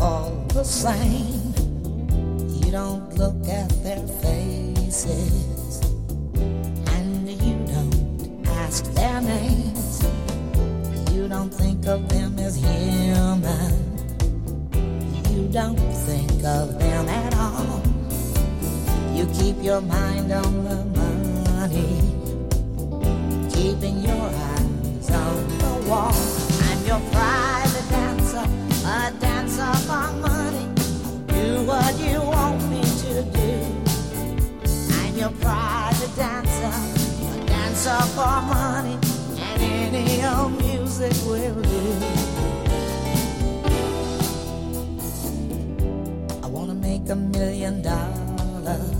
all 0.00 0.46
the 0.48 0.64
same. 0.64 1.52
You 2.62 2.70
don't 2.70 3.14
look 3.14 3.48
at 3.48 3.70
their 3.82 4.06
faces, 4.22 5.80
and 6.94 7.28
you 7.28 7.56
don't 7.66 8.46
ask 8.46 8.84
their 8.94 9.20
names. 9.20 10.04
You 11.12 11.28
don't 11.28 11.50
think 11.52 11.86
of 11.86 12.08
them 12.08 12.38
as 12.38 12.56
human. 12.56 13.74
You 15.30 15.48
don't 15.48 15.76
think 16.06 16.44
of 16.44 16.78
them 16.78 17.08
at 17.08 17.34
all. 17.34 17.89
You 19.20 19.26
keep 19.34 19.62
your 19.62 19.82
mind 19.82 20.32
on 20.32 20.64
the 20.64 20.76
money, 20.96 21.92
keeping 23.52 24.00
your 24.00 24.14
eyes 24.14 25.10
on 25.10 25.58
the 25.58 25.74
wall. 25.86 26.14
I'm 26.62 26.86
your 26.86 27.00
private 27.12 27.88
dancer, 27.90 28.46
a 28.86 29.12
dancer 29.20 29.74
for 29.84 30.10
money. 30.24 30.66
Do 31.26 31.64
what 31.66 31.98
you 32.00 32.18
want 32.18 32.62
me 32.70 32.80
to 32.80 33.22
do. 33.36 33.50
I'm 34.96 35.14
your 35.14 35.32
private 35.32 36.16
dancer, 36.16 36.72
a 37.28 37.44
dancer 37.44 38.00
for 38.16 38.40
money, 38.48 38.96
and 39.38 39.96
any 39.96 40.24
old 40.24 40.56
music 40.62 41.12
will 41.26 41.60
do. 41.60 41.92
I 46.42 46.46
wanna 46.46 46.74
make 46.74 47.06
a 47.10 47.16
million 47.16 47.82
dollars 47.82 48.99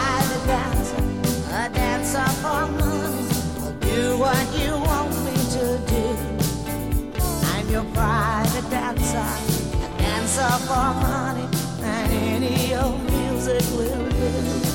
for 10.37 10.93
money, 11.01 11.45
and 11.81 12.11
any 12.13 12.73
old 12.73 13.03
music 13.11 13.63
will 13.75 14.09
do. 14.09 14.70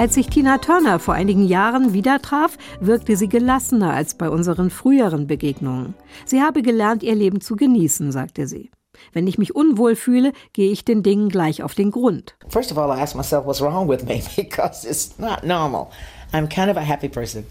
Als 0.00 0.14
sich 0.14 0.28
Tina 0.28 0.56
Turner 0.56 0.98
vor 0.98 1.12
einigen 1.12 1.46
Jahren 1.46 1.92
wieder 1.92 2.22
traf, 2.22 2.56
wirkte 2.80 3.18
sie 3.18 3.28
gelassener 3.28 3.92
als 3.92 4.14
bei 4.14 4.30
unseren 4.30 4.70
früheren 4.70 5.26
Begegnungen. 5.26 5.92
Sie 6.24 6.40
habe 6.40 6.62
gelernt, 6.62 7.02
ihr 7.02 7.14
Leben 7.14 7.42
zu 7.42 7.54
genießen, 7.54 8.10
sagte 8.10 8.46
sie. 8.46 8.70
Wenn 9.12 9.26
ich 9.26 9.36
mich 9.36 9.54
unwohl 9.54 9.96
fühle, 9.96 10.32
gehe 10.54 10.72
ich 10.72 10.86
den 10.86 11.02
Dingen 11.02 11.28
gleich 11.28 11.62
auf 11.62 11.74
den 11.74 11.90
Grund. 11.90 12.34
First 12.48 12.72
of 12.72 12.78
all, 12.78 12.88
I 12.88 13.02
ask 13.02 13.14
myself 13.14 13.44
what's 13.44 13.60
wrong 13.60 13.90
with 13.90 14.04
me 14.04 14.22
because 14.36 14.88
it's 14.88 15.18
not 15.18 15.44
normal. 15.44 15.88
I'm 16.32 16.48
kind 16.48 16.70
of 16.70 16.78
a 16.78 16.80
happy 16.80 17.10
person. 17.10 17.44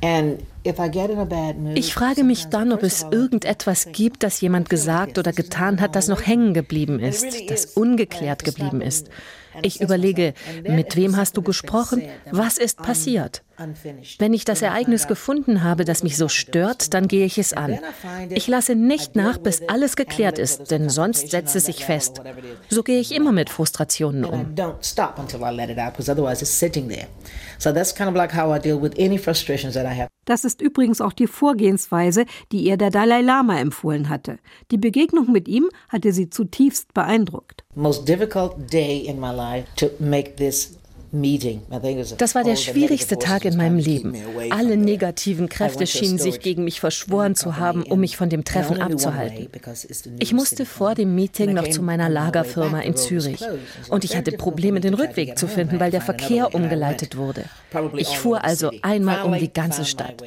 And 0.00 0.38
if 0.64 0.78
I 0.78 0.88
get 0.88 1.10
in 1.10 1.18
a 1.18 1.24
bad 1.24 1.58
mood, 1.58 1.76
Ich 1.76 1.92
frage 1.92 2.22
mich 2.22 2.46
dann, 2.46 2.72
ob 2.72 2.84
es 2.84 3.04
irgendetwas 3.10 3.88
gibt, 3.90 4.22
das 4.22 4.40
jemand 4.40 4.70
gesagt 4.70 5.18
oder 5.18 5.32
getan 5.32 5.80
hat, 5.80 5.96
das 5.96 6.06
noch 6.06 6.24
hängen 6.24 6.54
geblieben 6.54 7.00
ist, 7.00 7.50
das 7.50 7.64
ungeklärt 7.64 8.44
geblieben 8.44 8.80
ist. 8.80 9.10
Ich 9.62 9.80
überlege, 9.80 10.34
mit 10.62 10.96
wem 10.96 11.16
hast 11.16 11.36
du 11.36 11.42
gesprochen? 11.42 12.02
Was 12.30 12.58
ist 12.58 12.78
passiert? 12.78 13.42
Wenn 14.18 14.32
ich 14.32 14.44
das 14.44 14.62
Ereignis 14.62 15.06
gefunden 15.06 15.62
habe, 15.62 15.84
das 15.84 16.02
mich 16.02 16.16
so 16.16 16.28
stört, 16.28 16.94
dann 16.94 17.08
gehe 17.08 17.26
ich 17.26 17.38
es 17.38 17.52
an. 17.52 17.78
Ich 18.30 18.46
lasse 18.48 18.74
nicht 18.74 19.16
nach, 19.16 19.38
bis 19.38 19.62
alles 19.68 19.96
geklärt 19.96 20.38
ist, 20.38 20.70
denn 20.70 20.88
sonst 20.88 21.30
setzt 21.30 21.56
es 21.56 21.66
sich 21.66 21.84
fest. 21.84 22.20
So 22.68 22.82
gehe 22.82 23.00
ich 23.00 23.14
immer 23.14 23.32
mit 23.32 23.50
Frustrationen 23.50 24.24
um. 24.24 24.54
don't 24.54 24.84
stop 24.84 25.18
until 25.18 25.40
I 25.40 25.50
let 25.50 25.70
it 25.70 25.78
out 25.78 25.92
because 25.92 26.10
otherwise 26.10 26.42
it's 26.42 26.50
sitting 26.50 26.88
there. 26.88 27.06
So 27.58 27.72
that's 27.72 27.94
kind 27.94 28.08
of 28.08 28.16
like 28.16 28.34
how 28.34 28.54
I 28.54 28.58
deal 28.58 28.80
with 28.80 28.92
any 28.98 29.18
frustrations 29.18 29.74
that 29.74 29.84
I 29.84 29.94
have. 29.94 30.08
Das 30.24 30.44
ist 30.44 30.62
übrigens 30.62 31.00
auch 31.00 31.12
die 31.12 31.26
Vorgehensweise, 31.26 32.24
die 32.52 32.62
ihr 32.62 32.76
der 32.76 32.90
Dalai 32.90 33.22
Lama 33.22 33.58
empfohlen 33.58 34.08
hatte. 34.08 34.38
Die 34.70 34.78
Begegnung 34.78 35.32
mit 35.32 35.48
ihm 35.48 35.68
hatte 35.88 36.12
sie 36.12 36.30
zutiefst 36.30 36.94
beeindruckt. 36.94 37.64
Most 37.74 38.08
difficult 38.08 38.72
day 38.72 38.98
in 38.98 39.18
my 39.18 39.32
life 39.32 39.66
to 39.76 39.90
make 39.98 40.36
this 40.36 40.78
Das 41.12 42.34
war 42.36 42.44
der 42.44 42.54
schwierigste 42.54 43.18
Tag 43.18 43.44
in 43.44 43.56
meinem 43.56 43.78
Leben. 43.78 44.14
Alle 44.50 44.76
negativen 44.76 45.48
Kräfte 45.48 45.86
schienen 45.86 46.18
sich 46.18 46.40
gegen 46.40 46.62
mich 46.62 46.78
verschworen 46.78 47.34
zu 47.34 47.56
haben, 47.56 47.82
um 47.82 48.00
mich 48.00 48.16
von 48.16 48.28
dem 48.28 48.44
Treffen 48.44 48.80
abzuhalten. 48.80 49.48
Ich 50.20 50.32
musste 50.32 50.64
vor 50.64 50.94
dem 50.94 51.14
Meeting 51.16 51.54
noch 51.54 51.68
zu 51.68 51.82
meiner 51.82 52.08
Lagerfirma 52.08 52.80
in 52.80 52.94
Zürich 52.96 53.40
und 53.88 54.04
ich 54.04 54.16
hatte 54.16 54.32
Probleme, 54.32 54.80
den 54.80 54.94
Rückweg 54.94 55.36
zu 55.36 55.48
finden, 55.48 55.80
weil 55.80 55.90
der 55.90 56.00
Verkehr 56.00 56.54
umgeleitet 56.54 57.16
wurde. 57.16 57.44
Ich 57.96 58.16
fuhr 58.16 58.44
also 58.44 58.70
einmal 58.82 59.24
um 59.24 59.36
die 59.36 59.52
ganze 59.52 59.84
Stadt. 59.84 60.22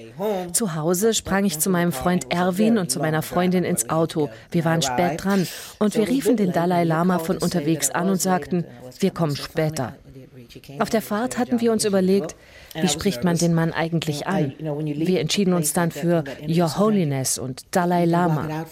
Zu 0.52 0.76
Hause 0.76 1.14
sprang 1.14 1.46
ich 1.46 1.60
zu 1.60 1.70
meinem 1.70 1.94
Freund 1.94 2.28
Erwin 2.30 2.78
und 2.78 2.92
zu 2.92 3.00
meiner 3.00 3.22
Freundin 3.22 3.64
ins 3.64 3.90
Auto. 3.90 4.30
Wir 4.52 4.66
waren 4.66 4.82
spät 4.82 5.24
dran 5.24 5.48
und 5.80 5.96
wir 5.96 6.08
riefen 6.08 6.36
den 6.36 6.52
Dalai 6.52 6.84
Lama 6.84 7.20
von 7.20 7.38
unterwegs 7.38 7.90
an 7.90 8.10
und 8.10 8.22
sagten, 8.22 8.66
wir 9.00 9.12
kommen 9.12 9.36
später. 9.36 9.96
Auf 10.80 10.90
der 10.90 11.02
Fahrt 11.02 11.38
hatten 11.38 11.60
wir 11.62 11.72
uns 11.72 11.86
überlegt, 11.86 12.36
wie 12.74 12.88
spricht 12.88 13.24
man 13.24 13.38
den 13.38 13.54
Mann 13.54 13.74
eigentlich 13.74 14.28
an? 14.28 14.54
Wir 14.60 15.20
entschieden 15.20 15.54
uns 15.54 15.74
dann 15.74 15.92
für 15.92 16.24
Your 16.48 16.78
Holiness 16.78 17.38
und 17.38 17.64
Dalai 17.72 18.06
Lama. 18.06 18.66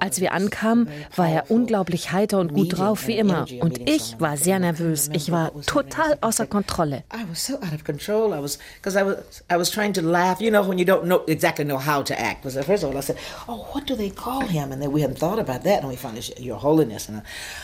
Als 0.00 0.20
wir 0.20 0.32
ankamen, 0.32 0.88
war 1.16 1.28
er 1.28 1.50
unglaublich 1.50 2.12
heiter 2.12 2.38
und 2.38 2.52
gut 2.54 2.78
drauf 2.78 3.06
wie 3.06 3.16
immer. 3.16 3.46
Und 3.60 3.88
ich 3.88 4.16
war 4.18 4.36
sehr 4.36 4.58
nervös. 4.58 5.10
Ich 5.12 5.30
war 5.30 5.52
total 5.66 6.18
außer 6.20 6.46
Kontrolle. 6.46 7.04
I 7.12 7.24
was 7.28 7.46
so 7.46 7.54
out 7.54 7.72
of 7.74 7.84
control. 7.84 8.32
I 8.32 8.42
was 8.42 8.58
because 8.80 8.98
I 8.98 9.04
was 9.04 9.44
I 9.50 9.56
was 9.56 9.70
trying 9.70 9.92
to 9.94 10.00
laugh. 10.00 10.40
You 10.40 10.50
know 10.50 10.66
when 10.66 10.78
you 10.78 10.84
don't 10.84 11.04
know 11.04 11.20
exactly 11.26 11.64
know 11.64 11.78
how 11.78 12.04
to 12.04 12.14
act. 12.14 12.42
Because 12.42 12.62
first 12.64 12.84
of 12.84 12.90
all 12.90 12.98
I 12.98 13.02
said, 13.02 13.16
"Oh, 13.48 13.64
what 13.72 13.88
do 13.88 13.96
they 13.96 14.10
call 14.10 14.42
him?" 14.46 14.72
And 14.72 14.80
then 14.82 14.92
we 14.92 15.02
hadn't 15.02 15.18
thought 15.18 15.38
about 15.38 15.64
that, 15.64 15.82
and 15.82 15.90
we 15.90 15.96
found 15.96 16.18
Your 16.38 16.62
Holiness. 16.62 17.08
And 17.08 17.22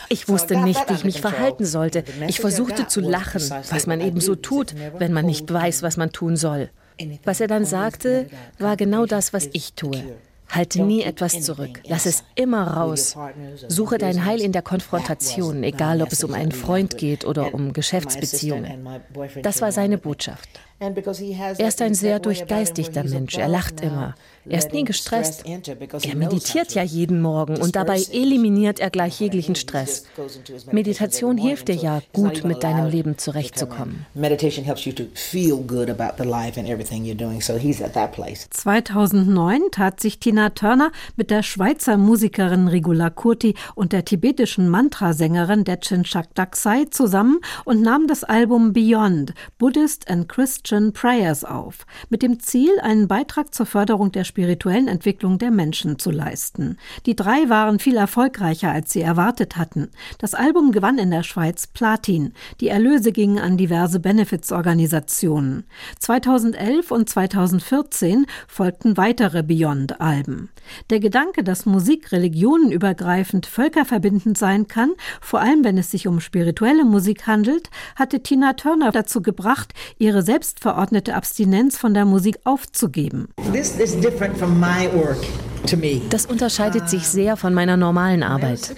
ich 0.09 0.27
wusste 0.27 0.57
nicht, 0.57 0.89
wie 0.89 0.93
ich 0.93 1.03
mich 1.03 1.21
verhalten 1.21 1.65
sollte. 1.65 2.03
Ich 2.27 2.39
versuchte 2.39 2.87
zu 2.87 3.01
lachen, 3.01 3.41
was 3.69 3.87
man 3.87 4.01
eben 4.01 4.19
so 4.19 4.35
tut, 4.35 4.73
wenn 4.97 5.13
man 5.13 5.25
nicht 5.25 5.51
weiß, 5.51 5.68
weiß, 5.69 5.83
was 5.83 5.97
man 5.97 6.11
tun 6.11 6.35
soll. 6.35 6.69
Was 7.23 7.39
er 7.39 7.47
dann 7.47 7.65
sagte, 7.65 8.27
war 8.57 8.75
genau 8.75 9.05
das, 9.05 9.31
was 9.31 9.47
ich 9.53 9.73
tue. 9.73 10.17
Halte 10.49 10.81
nie 10.81 11.03
etwas 11.03 11.41
zurück. 11.41 11.79
Lass 11.87 12.07
es 12.07 12.23
immer 12.33 12.65
raus. 12.65 13.15
Suche 13.67 13.99
dein 13.99 14.25
Heil 14.25 14.41
in 14.41 14.51
der 14.51 14.63
Konfrontation, 14.63 15.63
egal 15.63 16.01
ob 16.01 16.11
es 16.11 16.23
um 16.23 16.33
einen 16.33 16.51
Freund 16.51 16.97
geht 16.97 17.23
oder 17.23 17.53
um 17.53 17.71
Geschäftsbeziehungen. 17.71 18.87
Das 19.43 19.61
war 19.61 19.71
seine 19.71 19.99
Botschaft. 19.99 20.49
Er 20.79 21.67
ist 21.67 21.81
ein 21.81 21.93
sehr 21.93 22.19
durchgeistigter 22.19 23.03
Mensch. 23.03 23.37
Er 23.37 23.47
lacht 23.47 23.81
immer. 23.81 24.15
Er 24.49 24.57
ist 24.57 24.73
nie 24.73 24.83
gestresst. 24.83 25.45
Er 25.45 26.15
meditiert 26.15 26.73
ja 26.73 26.83
jeden 26.83 27.21
Morgen 27.21 27.57
und 27.57 27.75
dabei 27.75 28.01
eliminiert 28.11 28.79
er 28.79 28.89
gleich 28.89 29.19
jeglichen 29.19 29.55
Stress. 29.55 30.05
Meditation 30.71 31.37
hilft 31.37 31.67
dir 31.67 31.75
ja, 31.75 32.01
gut 32.13 32.43
mit 32.43 32.63
deinem 32.63 32.89
Leben 32.89 33.17
zurechtzukommen. 33.17 34.05
2009 38.49 39.61
tat 39.71 39.99
sich 39.99 40.19
Tina 40.19 40.49
Turner 40.49 40.91
mit 41.15 41.31
der 41.31 41.43
Schweizer 41.43 41.97
Musikerin 41.97 42.67
Regula 42.67 43.09
Kurti 43.09 43.55
und 43.75 43.93
der 43.93 44.05
tibetischen 44.05 44.69
Mantrasängerin 44.69 45.63
Dechen 45.63 46.05
Shakdaksai 46.05 46.85
zusammen 46.89 47.39
und 47.65 47.81
nahm 47.81 48.07
das 48.07 48.23
Album 48.23 48.73
Beyond 48.73 49.33
Buddhist 49.57 50.09
and 50.09 50.27
Christian 50.27 50.93
Prayers 50.93 51.43
auf, 51.43 51.85
mit 52.09 52.21
dem 52.21 52.39
Ziel, 52.39 52.79
einen 52.81 53.07
Beitrag 53.07 53.53
zur 53.53 53.65
Förderung 53.65 54.11
der 54.11 54.23
spirituellen 54.39 54.87
Entwicklung 54.87 55.37
der 55.37 55.51
Menschen 55.51 55.99
zu 55.99 56.11
leisten. 56.11 56.77
Die 57.05 57.13
drei 57.13 57.49
waren 57.49 57.77
viel 57.77 57.97
erfolgreicher, 57.97 58.71
als 58.71 58.93
sie 58.93 59.01
erwartet 59.01 59.57
hatten. 59.57 59.89
Das 60.17 60.33
Album 60.33 60.71
gewann 60.71 60.97
in 60.97 61.11
der 61.11 61.23
Schweiz 61.23 61.67
Platin. 61.67 62.31
Die 62.61 62.69
Erlöse 62.69 63.11
gingen 63.11 63.37
an 63.37 63.57
diverse 63.57 63.99
Benefizorganisationen. 63.99 65.65
2011 65.99 66.89
und 66.89 67.09
2014 67.09 68.27
folgten 68.47 68.95
weitere 68.95 69.43
Beyond-Alben. 69.43 70.47
Der 70.89 71.01
Gedanke, 71.01 71.43
dass 71.43 71.65
Musik 71.65 72.13
religionenübergreifend 72.13 73.45
völkerverbindend 73.45 74.37
sein 74.37 74.69
kann, 74.69 74.93
vor 75.19 75.41
allem 75.41 75.65
wenn 75.65 75.77
es 75.77 75.91
sich 75.91 76.07
um 76.07 76.21
spirituelle 76.21 76.85
Musik 76.85 77.27
handelt, 77.27 77.69
hatte 77.97 78.21
Tina 78.21 78.53
Turner 78.53 78.93
dazu 78.93 79.21
gebracht, 79.21 79.73
ihre 79.97 80.21
selbstverordnete 80.21 81.13
Abstinenz 81.15 81.77
von 81.77 81.93
der 81.93 82.05
Musik 82.05 82.39
aufzugeben. 82.45 83.27
This 83.51 83.77
is 83.77 83.99
from 84.19 84.59
my 84.59 84.87
work. 84.87 85.48
Das 86.09 86.25
unterscheidet 86.25 86.89
sich 86.89 87.07
sehr 87.07 87.37
von 87.37 87.53
meiner 87.53 87.77
normalen 87.77 88.23
Arbeit. 88.23 88.73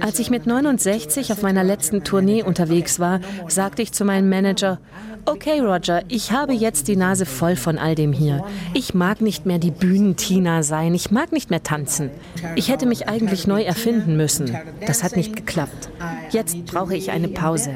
Als 0.00 0.18
ich 0.18 0.30
mit 0.30 0.46
69 0.46 1.32
auf 1.32 1.42
meiner 1.42 1.64
letzten 1.64 2.04
Tournee 2.04 2.42
unterwegs 2.42 2.98
war, 2.98 3.20
sagte 3.48 3.82
ich 3.82 3.92
zu 3.92 4.04
meinem 4.04 4.28
Manager, 4.28 4.78
okay 5.24 5.60
Roger, 5.60 6.02
ich 6.08 6.32
habe 6.32 6.52
jetzt 6.52 6.88
die 6.88 6.96
Nase 6.96 7.26
voll 7.26 7.56
von 7.56 7.78
all 7.78 7.94
dem 7.94 8.12
hier. 8.12 8.44
Ich 8.74 8.94
mag 8.94 9.20
nicht 9.20 9.46
mehr 9.46 9.58
die 9.58 9.70
Bühnentina 9.70 10.62
sein, 10.62 10.94
ich 10.94 11.10
mag 11.10 11.32
nicht 11.32 11.50
mehr 11.50 11.62
tanzen. 11.62 12.10
Ich 12.56 12.68
hätte 12.68 12.86
mich 12.86 13.08
eigentlich 13.08 13.46
neu 13.46 13.62
erfinden 13.62 14.16
müssen. 14.16 14.56
Das 14.86 15.02
hat 15.02 15.16
nicht 15.16 15.36
geklappt. 15.36 15.90
Jetzt 16.30 16.64
brauche 16.66 16.96
ich 16.96 17.10
eine 17.10 17.28
Pause. 17.28 17.70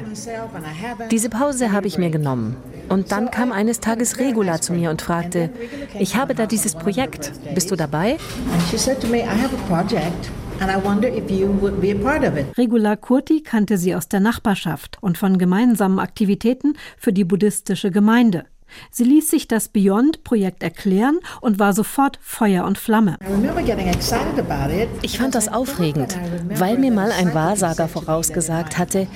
Diese 1.11 1.29
Pause 1.29 1.71
habe 1.71 1.87
ich 1.87 1.97
mir 1.97 2.09
genommen. 2.09 2.57
Und 2.89 3.11
dann 3.11 3.31
kam 3.31 3.51
eines 3.51 3.79
Tages 3.79 4.17
Regula 4.17 4.61
zu 4.61 4.73
mir 4.73 4.89
und 4.89 5.01
fragte, 5.01 5.49
ich 5.99 6.15
habe 6.15 6.35
da 6.35 6.45
dieses 6.45 6.73
Projekt, 6.73 7.33
bist 7.53 7.69
du 7.69 7.75
dabei? 7.75 8.17
Regula 12.57 12.95
Kurti 12.95 13.43
kannte 13.43 13.77
sie 13.77 13.95
aus 13.95 14.07
der 14.07 14.19
Nachbarschaft 14.19 14.97
und 15.01 15.17
von 15.17 15.37
gemeinsamen 15.37 15.99
Aktivitäten 15.99 16.73
für 16.97 17.13
die 17.13 17.23
buddhistische 17.23 17.91
Gemeinde. 17.91 18.45
Sie 18.91 19.03
ließ 19.03 19.29
sich 19.29 19.47
das 19.47 19.69
Beyond-Projekt 19.69 20.61
erklären 20.61 21.19
und 21.41 21.59
war 21.59 21.73
sofort 21.73 22.19
Feuer 22.21 22.65
und 22.65 22.77
Flamme. 22.77 23.17
Ich 25.01 25.17
fand 25.17 25.35
das 25.35 25.47
aufregend, 25.47 26.17
weil 26.55 26.77
mir 26.77 26.91
mal 26.91 27.11
ein 27.11 27.33
Wahrsager 27.33 27.87
vorausgesagt 27.87 28.77
hatte, 28.77 29.07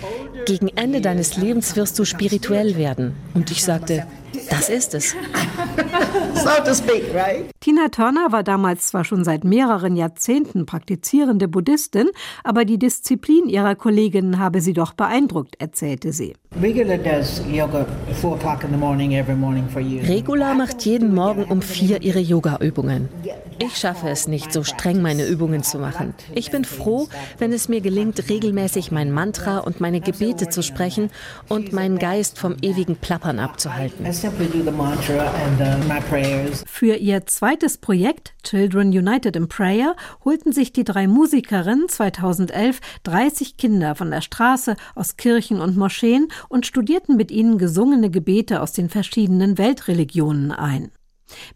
gegen 0.46 0.70
Ende 0.70 1.02
deines 1.02 1.38
Lebens 1.38 1.76
wirst 1.76 2.00
du 2.00 2.06
spirituell 2.06 2.78
werden. 2.78 3.14
Und 3.34 3.52
ich 3.52 3.64
sagte, 3.64 4.08
das 4.50 4.70
ist 4.70 4.94
es. 4.94 5.16
so 6.36 6.64
to 6.64 6.74
speak, 6.74 7.14
right? 7.14 7.46
Tina 7.60 7.90
Turner 7.90 8.32
war 8.32 8.44
damals 8.44 8.88
zwar 8.88 9.04
schon 9.04 9.24
seit 9.24 9.44
mehreren 9.44 9.96
Jahrzehnten 9.96 10.66
praktizierende 10.66 11.48
Buddhistin, 11.48 12.10
aber 12.44 12.66
die 12.66 12.80
Disziplin 12.80 13.48
ihrer 13.48 13.76
Kolleginnen 13.76 14.40
habe 14.40 14.62
sie 14.62 14.74
doch 14.74 14.94
beeindruckt, 14.94 15.56
erzählte 15.60 16.14
sie. 16.14 16.34
Regula 20.08 20.54
macht 20.54 20.86
jeden 20.86 21.16
Morgen 21.16 21.44
um 21.44 21.62
vier 21.62 22.02
ihre 22.02 22.20
Yoga-Übungen. 22.20 23.10
Ich 23.64 23.78
schaffe 23.78 24.10
es 24.10 24.28
nicht, 24.28 24.52
so 24.52 24.64
streng 24.64 25.04
meine 25.04 25.28
Übungen 25.28 25.62
zu 25.62 25.78
machen. 25.78 26.16
Ich 26.34 26.50
bin 26.50 26.66
froh, 26.66 27.08
wenn 27.38 27.54
es 27.54 27.70
mir 27.70 27.80
gelingt, 27.80 28.28
regelmäßig 28.28 28.92
mein 28.92 29.12
Mantra 29.12 29.60
und 29.60 29.80
meine 29.80 30.02
Gebete 30.02 30.50
zu 30.50 30.64
sprechen 30.64 31.12
und 31.48 31.72
meinen 31.72 32.00
Geist 32.00 32.40
vom 32.40 32.56
ewigen 32.64 32.96
Plappern 32.96 33.38
abzuhalten. 33.38 34.04
Uh, 34.04 34.12
Für 36.66 36.96
ihr 36.96 37.28
zweites 37.28 37.78
Projekt 37.78 38.34
Children 38.44 38.88
United 38.88 39.36
in 39.36 39.48
Prayer 39.48 39.96
holten 40.26 40.54
sich 40.54 40.74
die 40.74 40.84
drei 40.84 41.06
Musikerinnen 41.06 41.88
2011 41.88 42.80
30 43.04 43.58
Kinder 43.58 43.94
von 43.94 44.10
der 44.10 44.22
Straße, 44.22 44.76
aus 44.96 45.18
Kirchen 45.18 45.62
und 45.62 45.78
Moscheen 45.78 46.30
und 46.50 46.66
studierten 46.66 47.16
mit 47.16 47.30
ihnen 47.30 47.60
gesungene 47.60 48.10
Gebete 48.10 48.60
aus 48.62 48.72
den 48.72 48.90
verschiedenen 48.90 49.60
Weltreligionen 49.60 50.52
ein. 50.52 50.92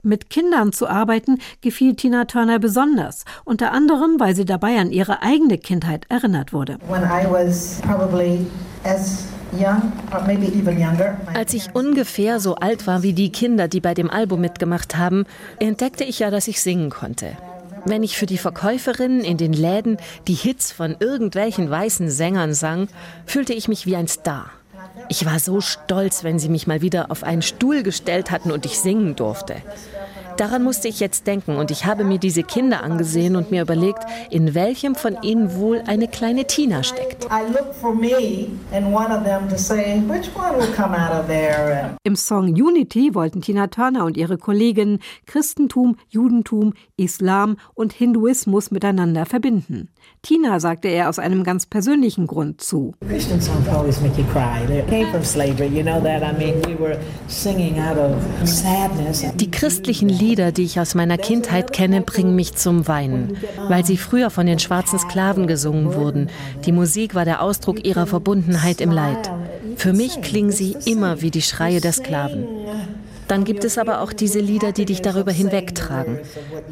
Mit 0.04 0.30
Kindern 0.30 0.72
zu 0.74 0.88
arbeiten 0.88 1.40
gefiel 1.62 1.96
Tina 1.96 2.26
Turner 2.26 2.60
besonders, 2.60 3.26
unter 3.44 3.72
anderem, 3.72 4.20
weil 4.20 4.36
sie 4.36 4.46
dabei 4.46 4.78
an 4.78 4.92
ihre 4.92 5.22
eigene 5.22 5.58
Kindheit 5.58 6.06
erinnert 6.10 6.54
wurde. 6.54 6.78
Als 11.34 11.54
ich 11.54 11.76
ungefähr 11.76 12.40
so 12.40 12.56
alt 12.56 12.88
war 12.88 13.04
wie 13.04 13.14
die 13.14 13.32
Kinder, 13.32 13.68
die 13.68 13.80
bei 13.80 13.94
dem 13.94 14.10
Album 14.10 14.42
mitgemacht 14.42 14.98
haben, 14.98 15.26
entdeckte 15.60 16.04
ich 16.04 16.20
ja, 16.20 16.30
dass 16.32 16.48
ich 16.48 16.62
singen 16.62 16.90
konnte. 16.90 17.38
Wenn 17.86 18.02
ich 18.02 18.18
für 18.18 18.26
die 18.26 18.40
Verkäuferinnen 18.40 19.24
in 19.24 19.38
den 19.38 19.54
Läden 19.54 19.98
die 20.28 20.34
Hits 20.34 20.72
von 20.72 20.96
irgendwelchen 21.00 21.70
weißen 21.70 22.10
Sängern 22.10 22.54
sang, 22.54 22.88
fühlte 23.26 23.54
ich 23.54 23.68
mich 23.68 23.86
wie 23.86 23.96
ein 23.96 24.08
Star. 24.08 24.50
Ich 25.10 25.26
war 25.26 25.40
so 25.40 25.62
stolz, 25.62 26.24
wenn 26.24 26.40
sie 26.40 26.50
mich 26.50 26.68
mal 26.68 26.82
wieder 26.82 27.12
auf 27.12 27.24
einen 27.24 27.42
Stuhl 27.42 27.84
gestellt 27.84 28.32
hatten 28.32 28.52
und 28.52 28.66
ich 28.66 28.80
singen 28.80 29.16
durfte. 29.16 29.56
Daran 30.38 30.64
musste 30.64 30.90
ich 30.90 31.00
jetzt 31.00 31.28
denken 31.28 31.56
und 31.56 31.72
ich 31.72 31.86
habe 31.86 32.04
mir 32.04 32.20
diese 32.20 32.44
Kinder 32.44 32.84
angesehen 32.84 33.38
und 33.38 33.52
mir 33.52 33.62
überlegt, 33.62 34.04
in 34.30 34.54
welchem 34.54 34.94
von 34.94 35.18
ihnen 35.22 35.56
wohl 35.56 35.82
eine 35.88 36.10
kleine 36.10 36.46
Tina 36.46 36.84
steckt. 36.84 37.26
Im 42.04 42.16
Song 42.18 42.48
Unity 42.50 43.16
wollten 43.16 43.42
Tina 43.42 43.68
Turner 43.68 44.04
und 44.04 44.18
ihre 44.18 44.38
Kolleginnen 44.38 45.00
Christentum, 45.26 45.96
Judentum, 46.10 46.74
Islam 46.98 47.56
und 47.74 47.94
Hinduismus 47.94 48.72
miteinander 48.72 49.26
verbinden. 49.26 49.90
Tina 50.26 50.60
sagte 50.60 50.88
er 50.88 51.08
aus 51.08 51.20
einem 51.20 51.44
ganz 51.44 51.68
persönlichen 51.68 52.26
Grund 52.26 52.60
zu. 52.60 52.96
Christian 53.08 53.40
songs 53.40 53.68
always 53.68 54.02
make 54.02 54.20
you 54.20 54.26
cry. 54.34 54.66
They 54.66 54.82
came 54.82 55.12
from 55.12 55.24
slavery, 55.24 55.68
you 55.68 55.84
know 55.84 56.02
that? 56.02 56.24
I 56.24 56.36
mean, 56.36 56.56
we 56.66 56.76
were 56.80 56.98
singing 57.28 57.80
out 57.80 57.98
of 57.98 58.16
sadness. 58.44 59.24
Die 59.36 59.52
christlichen 59.52 60.10
Lieder, 60.10 60.52
die 60.52 60.64
ich 60.64 60.80
aus 60.80 60.96
meiner 60.96 61.20
Kindheit 61.20 61.74
kenne, 61.74 62.02
bringen 62.02 62.36
mich 62.36 62.56
zum 62.56 62.88
Weinen, 62.88 63.38
weil 63.68 63.86
sie 63.86 63.98
früher 63.98 64.32
von 64.32 64.48
den 64.48 64.58
schwarzen 64.58 64.98
Sklaven 64.98 65.46
gesungen 65.46 65.94
wurden. 65.94 66.32
Die 66.66 66.72
Musik 66.72 67.14
war 67.14 67.26
der 67.26 67.44
Ausdruck 67.44 67.86
ihrer 67.86 68.08
Verbundenheit 68.08 68.82
im 68.82 68.90
Leid. 68.90 69.30
Für 69.76 69.94
mich 69.94 70.22
klingen 70.22 70.52
sie 70.52 70.76
immer 70.86 71.22
wie 71.22 71.30
die 71.30 71.44
Schreie 71.44 71.82
der 71.82 71.94
Sklaven. 71.94 72.48
Dann 73.28 73.44
gibt 73.44 73.64
es 73.64 73.78
aber 73.78 74.02
auch 74.02 74.14
diese 74.14 74.40
Lieder, 74.40 74.72
die 74.72 74.86
dich 74.86 75.02
darüber 75.02 75.32
hinwegtragen. 75.32 76.20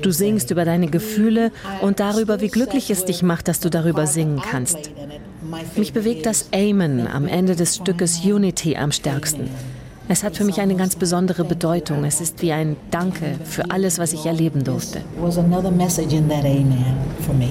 Du 0.02 0.12
singst 0.12 0.52
über 0.52 0.66
deine 0.66 0.88
Gefühle 0.88 1.52
und 1.82 2.00
darüber, 2.00 2.42
wie 2.42 2.50
glücklich 2.50 2.90
es 2.90 3.06
dich 3.06 3.24
macht, 3.24 3.48
dass 3.48 3.60
du 3.60 3.70
darüber 3.70 4.08
singen 4.08 4.42
kannst. 4.42 4.92
Mich 5.76 5.94
bewegt 5.94 6.26
das 6.26 6.50
Amen 6.54 7.08
am 7.08 7.28
Ende 7.28 7.56
des 7.56 7.78
Stückes 7.78 8.24
Unity 8.24 8.76
am 8.76 8.92
stärksten. 8.92 9.50
Es 10.10 10.24
hat 10.24 10.36
für 10.36 10.44
mich 10.44 10.60
eine 10.60 10.76
ganz 10.76 10.96
besondere 10.98 11.46
Bedeutung. 11.46 12.04
Es 12.04 12.20
ist 12.20 12.42
wie 12.42 12.52
ein 12.52 12.76
Danke 12.92 13.36
für 13.46 13.72
alles, 13.72 14.00
was 14.00 14.12
ich 14.12 14.26
erleben 14.26 14.64
durfte. 14.64 15.02
Was 15.20 15.38
another 15.38 15.72
message 15.72 16.14
in 16.14 16.28
that 16.28 16.44
amen 16.44 16.98
for 17.26 17.34
me. 17.34 17.50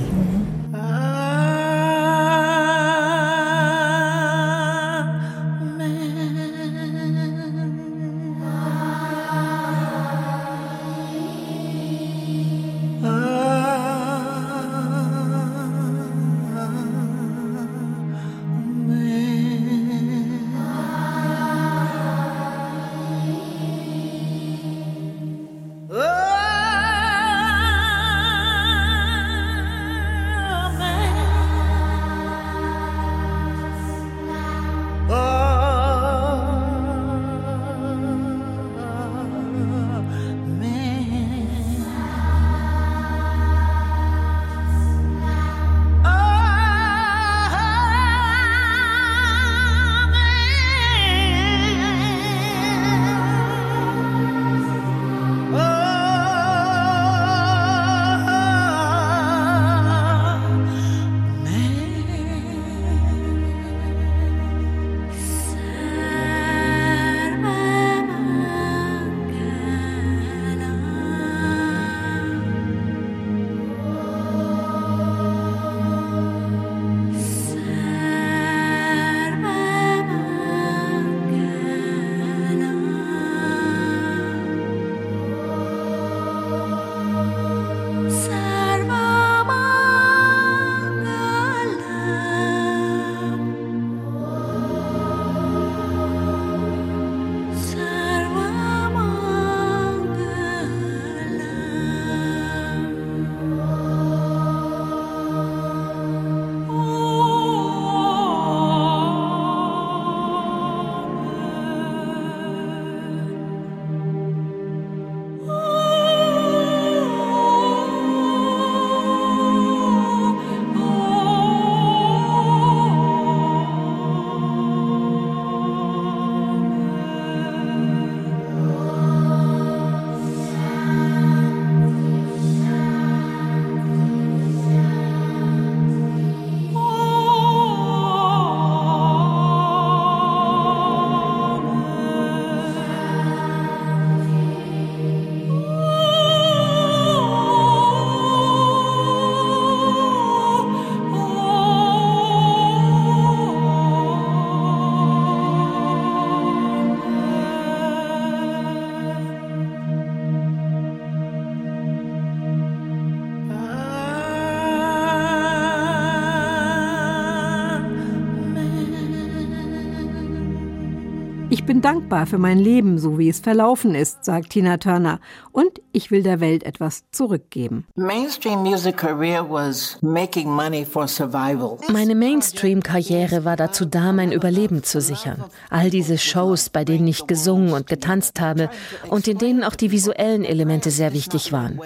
Dankbar 171.83 172.27
für 172.27 172.39
mein 172.39 172.59
Leben, 172.59 172.99
so 172.99 173.19
wie 173.19 173.29
es 173.29 173.41
verlaufen 173.41 173.95
ist, 173.95 174.25
sagt 174.25 174.51
Tina 174.51 174.77
Turner. 174.77 175.21
Und 175.51 175.81
ich 175.93 176.11
will 176.11 176.23
der 176.23 176.41
Welt 176.41 176.63
etwas 176.63 177.05
zurückgeben. 177.11 177.87
Mainstream 177.97 178.63
music 178.63 178.97
career 178.97 179.45
was 179.49 179.99
making 180.01 180.49
money 180.49 180.85
for 180.85 181.09
survival. 181.09 181.79
Meine 181.93 182.15
Mainstream-Karriere 182.15 183.45
war 183.45 183.57
dazu 183.57 183.85
da, 183.85 184.13
mein 184.13 184.33
Überleben 184.33 184.83
zu 184.83 185.01
sichern. 185.01 185.45
All 185.71 185.91
diese 185.91 186.19
Shows, 186.19 186.71
bei 186.71 186.85
denen 186.85 187.07
ich 187.09 187.27
gesungen 187.27 187.73
und 187.73 187.87
getanzt 187.87 188.41
habe 188.41 188.71
und 189.09 189.27
in 189.29 189.39
denen 189.39 189.65
auch 189.65 189.75
die 189.75 189.91
visuellen 189.91 190.45
Elemente 190.45 190.91
sehr 190.91 191.13
wichtig 191.13 191.53
waren. 191.53 191.81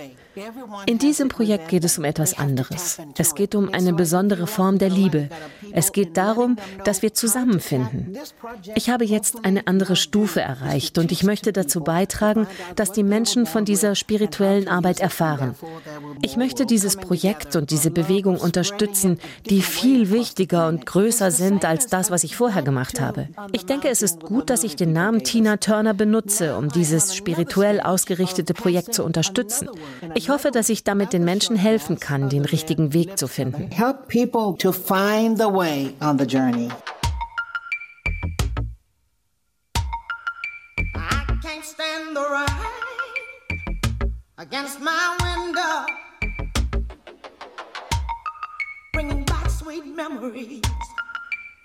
In 0.87 0.99
diesem 0.99 1.29
Projekt 1.29 1.69
geht 1.69 1.85
es 1.85 1.97
um 1.97 2.05
etwas 2.05 2.39
anderes. 2.39 2.99
Es 3.17 3.35
geht 3.35 3.55
um 3.55 3.73
eine 3.73 3.95
besondere 3.95 4.47
Form 4.47 4.79
der 4.79 4.91
Liebe. 4.91 5.31
Es 5.73 5.93
geht 5.93 6.17
darum, 6.17 6.57
dass 6.85 7.01
wir 7.01 7.15
zusammenfinden. 7.15 8.19
Ich 8.75 8.91
habe 8.91 9.05
jetzt 9.05 9.45
eine 9.45 9.67
andere 9.67 9.97
Stufe 9.97 10.43
erreicht 10.43 10.99
und 10.99 11.11
ich 11.11 11.23
möchte 11.23 11.53
dazu 11.53 11.81
beitragen, 11.81 12.47
dass 12.75 12.93
die 12.93 13.03
Menschen 13.03 13.47
von 13.47 13.65
dieser 13.65 13.95
spirituellen 13.95 14.69
Arbeit 14.69 15.01
erfahren. 15.01 15.55
Ich 16.21 16.37
möchte 16.37 16.67
dieses 16.67 16.97
Projekt 16.97 17.57
und 17.57 17.71
diese 17.71 17.91
Bewegung 17.91 18.39
unterstützen, 18.39 19.19
die 19.49 19.63
viel 19.63 20.11
wichtiger 20.11 20.69
und 20.69 20.85
größer 20.85 21.31
sind 21.31 21.65
als 21.65 21.87
das, 21.87 22.11
was 22.11 22.25
ich 22.25 22.37
vorher 22.37 22.63
gemacht 22.63 23.01
habe. 23.01 23.29
Ich 23.53 23.65
denke, 23.65 23.89
es 23.89 24.03
ist 24.03 24.21
gut, 24.21 24.51
dass 24.51 24.65
ich 24.65 24.77
den 24.77 24.93
Namen 24.93 25.25
Tina 25.25 25.57
Turner 25.57 25.95
benutze, 25.95 26.57
um 26.57 26.69
dieses 26.69 27.15
spirituell 27.15 27.81
ausgerichtete 27.81 28.53
Projekt 28.53 28.93
zu 28.93 29.03
unterstützen. 29.03 29.69
Ich 30.15 30.26
hoffe, 30.31 30.51
dass 30.51 30.69
ich 30.69 30.85
damit 30.85 31.13
den 31.13 31.25
Menschen 31.25 31.57
helfen 31.57 31.99
kann, 31.99 32.29
den 32.29 32.45
richtigen 32.45 32.93
Weg 32.93 33.19
zu 33.19 33.29
finden. 33.29 33.71
Help 33.71 34.09
people 34.09 34.57
to 34.59 34.73
find 34.73 35.39
the 35.39 35.45
way 35.45 35.95
on 36.01 36.19
the 36.19 36.27
journey. 36.27 36.69
I 40.95 41.25
can't 41.43 41.65
stand 41.65 42.15
the 42.15 42.21
rain. 42.21 42.77
against 44.39 44.81
my 44.81 45.17
window, 45.23 45.87
bringing 48.93 49.25
back 49.25 49.49
sweet 49.49 49.87
memories. 49.87 50.61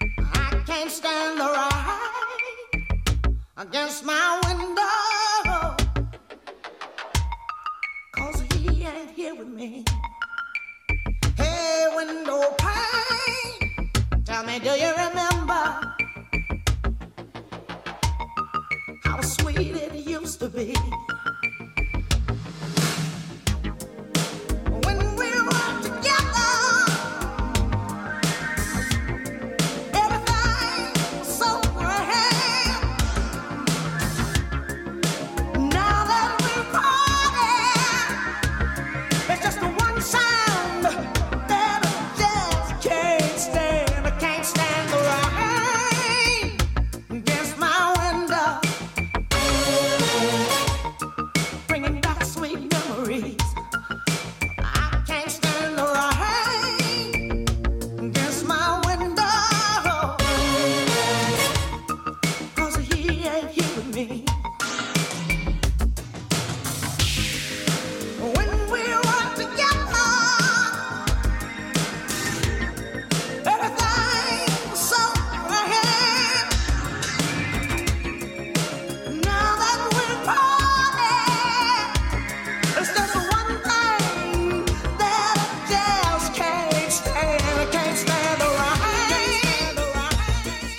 I 0.02 0.64
can't 0.66 0.90
stand 0.90 1.40
the 1.40 1.48
rain 1.52 3.38
against 3.58 4.06
my 4.06 4.40
window, 4.46 5.21
with 9.38 9.48
me. 9.48 9.86
Hey, 11.38 11.88
window 11.96 12.54
pane, 12.58 13.92
tell 14.26 14.44
me, 14.44 14.60
do 14.60 14.72
you 14.72 14.92
remember 14.92 15.96
how 19.04 19.22
sweet 19.22 19.76
it 19.76 19.94
used 19.94 20.40
to 20.40 20.50
be? 20.50 20.76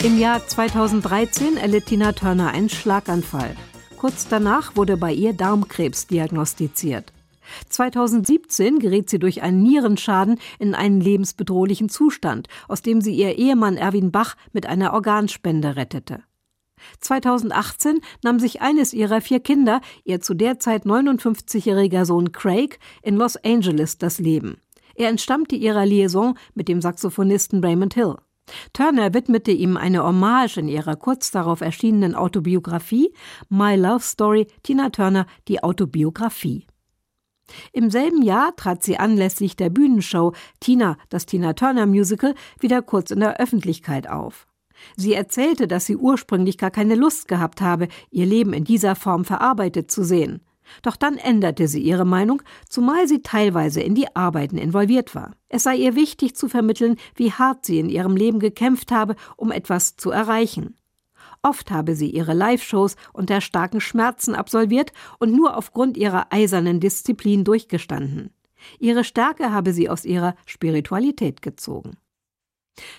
Im 0.04 0.18
Jahr 0.18 0.44
2013 0.44 1.56
erlitt 1.56 1.86
Tina 1.86 2.10
Turner 2.10 2.50
einen 2.50 2.68
Schlaganfall. 2.68 3.54
Kurz 3.96 4.26
danach 4.26 4.74
wurde 4.74 4.96
bei 4.96 5.12
ihr 5.12 5.32
Darmkrebs 5.32 6.08
diagnostiziert. 6.08 7.12
2017 7.68 8.80
geriet 8.80 9.08
sie 9.08 9.20
durch 9.20 9.42
einen 9.42 9.62
Nierenschaden 9.62 10.40
in 10.58 10.74
einen 10.74 11.00
lebensbedrohlichen 11.00 11.88
Zustand, 11.88 12.48
aus 12.66 12.82
dem 12.82 13.00
sie 13.00 13.14
ihr 13.14 13.38
Ehemann 13.38 13.76
Erwin 13.76 14.10
Bach 14.10 14.34
mit 14.52 14.66
einer 14.66 14.92
Organspende 14.92 15.76
rettete. 15.76 16.24
2018 16.98 18.00
nahm 18.24 18.40
sich 18.40 18.60
eines 18.60 18.92
ihrer 18.92 19.20
vier 19.20 19.38
Kinder, 19.38 19.80
ihr 20.02 20.20
zu 20.20 20.34
der 20.34 20.58
Zeit 20.58 20.84
59-jähriger 20.84 22.06
Sohn 22.06 22.32
Craig, 22.32 22.80
in 23.02 23.14
Los 23.14 23.36
Angeles 23.36 23.98
das 23.98 24.18
Leben. 24.18 24.56
Er 24.96 25.10
entstammte 25.10 25.54
ihrer 25.54 25.86
Liaison 25.86 26.36
mit 26.54 26.66
dem 26.66 26.80
Saxophonisten 26.80 27.62
Raymond 27.64 27.94
Hill. 27.94 28.16
Turner 28.72 29.14
widmete 29.14 29.52
ihm 29.52 29.76
eine 29.76 30.04
Hommage 30.04 30.58
in 30.58 30.68
ihrer 30.68 30.96
kurz 30.96 31.30
darauf 31.30 31.60
erschienenen 31.60 32.14
Autobiografie 32.14 33.12
My 33.48 33.76
Love 33.76 34.02
Story 34.02 34.46
Tina 34.62 34.90
Turner 34.90 35.26
die 35.48 35.62
Autobiografie. 35.62 36.66
Im 37.72 37.90
selben 37.90 38.22
Jahr 38.22 38.54
trat 38.56 38.82
sie 38.82 38.98
anlässlich 38.98 39.56
der 39.56 39.70
Bühnenshow 39.70 40.32
Tina, 40.60 40.96
das 41.08 41.26
Tina 41.26 41.52
Turner 41.52 41.86
Musical, 41.86 42.34
wieder 42.60 42.82
kurz 42.82 43.10
in 43.10 43.20
der 43.20 43.38
Öffentlichkeit 43.40 44.08
auf. 44.08 44.46
Sie 44.96 45.14
erzählte, 45.14 45.68
dass 45.68 45.86
sie 45.86 45.96
ursprünglich 45.96 46.58
gar 46.58 46.70
keine 46.70 46.94
Lust 46.94 47.28
gehabt 47.28 47.60
habe, 47.60 47.88
ihr 48.10 48.26
Leben 48.26 48.52
in 48.52 48.64
dieser 48.64 48.96
Form 48.96 49.24
verarbeitet 49.24 49.90
zu 49.90 50.02
sehen. 50.02 50.40
Doch 50.82 50.96
dann 50.96 51.16
änderte 51.16 51.68
sie 51.68 51.80
ihre 51.80 52.04
Meinung, 52.04 52.42
zumal 52.68 53.08
sie 53.08 53.22
teilweise 53.22 53.80
in 53.80 53.94
die 53.94 54.14
Arbeiten 54.14 54.58
involviert 54.58 55.14
war. 55.14 55.32
Es 55.48 55.64
sei 55.64 55.76
ihr 55.76 55.94
wichtig 55.94 56.36
zu 56.36 56.48
vermitteln, 56.48 56.96
wie 57.14 57.32
hart 57.32 57.66
sie 57.66 57.78
in 57.78 57.88
ihrem 57.88 58.16
Leben 58.16 58.38
gekämpft 58.38 58.92
habe, 58.92 59.16
um 59.36 59.50
etwas 59.50 59.96
zu 59.96 60.10
erreichen. 60.10 60.76
Oft 61.42 61.70
habe 61.70 61.96
sie 61.96 62.10
ihre 62.10 62.34
Live-Shows 62.34 62.96
unter 63.12 63.40
starken 63.40 63.80
Schmerzen 63.80 64.34
absolviert 64.34 64.92
und 65.18 65.34
nur 65.34 65.56
aufgrund 65.56 65.96
ihrer 65.96 66.32
eisernen 66.32 66.78
Disziplin 66.78 67.42
durchgestanden. 67.44 68.30
Ihre 68.78 69.02
Stärke 69.02 69.50
habe 69.50 69.72
sie 69.72 69.88
aus 69.88 70.04
ihrer 70.04 70.36
Spiritualität 70.46 71.42
gezogen. 71.42 71.96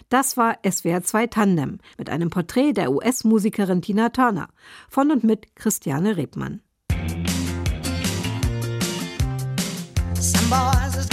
Das 0.09 0.37
war 0.37 0.57
SWR 0.69 1.03
2 1.03 1.27
Tandem 1.27 1.79
mit 1.97 2.09
einem 2.09 2.29
Porträt 2.29 2.73
der 2.73 2.91
US-Musikerin 2.91 3.81
Tina 3.81 4.09
Turner 4.09 4.49
von 4.89 5.09
und 5.09 5.23
mit 5.23 5.55
Christiane 5.55 6.17
Rebmann. 6.17 6.61
Some 10.23 10.49
boys 10.49 11.12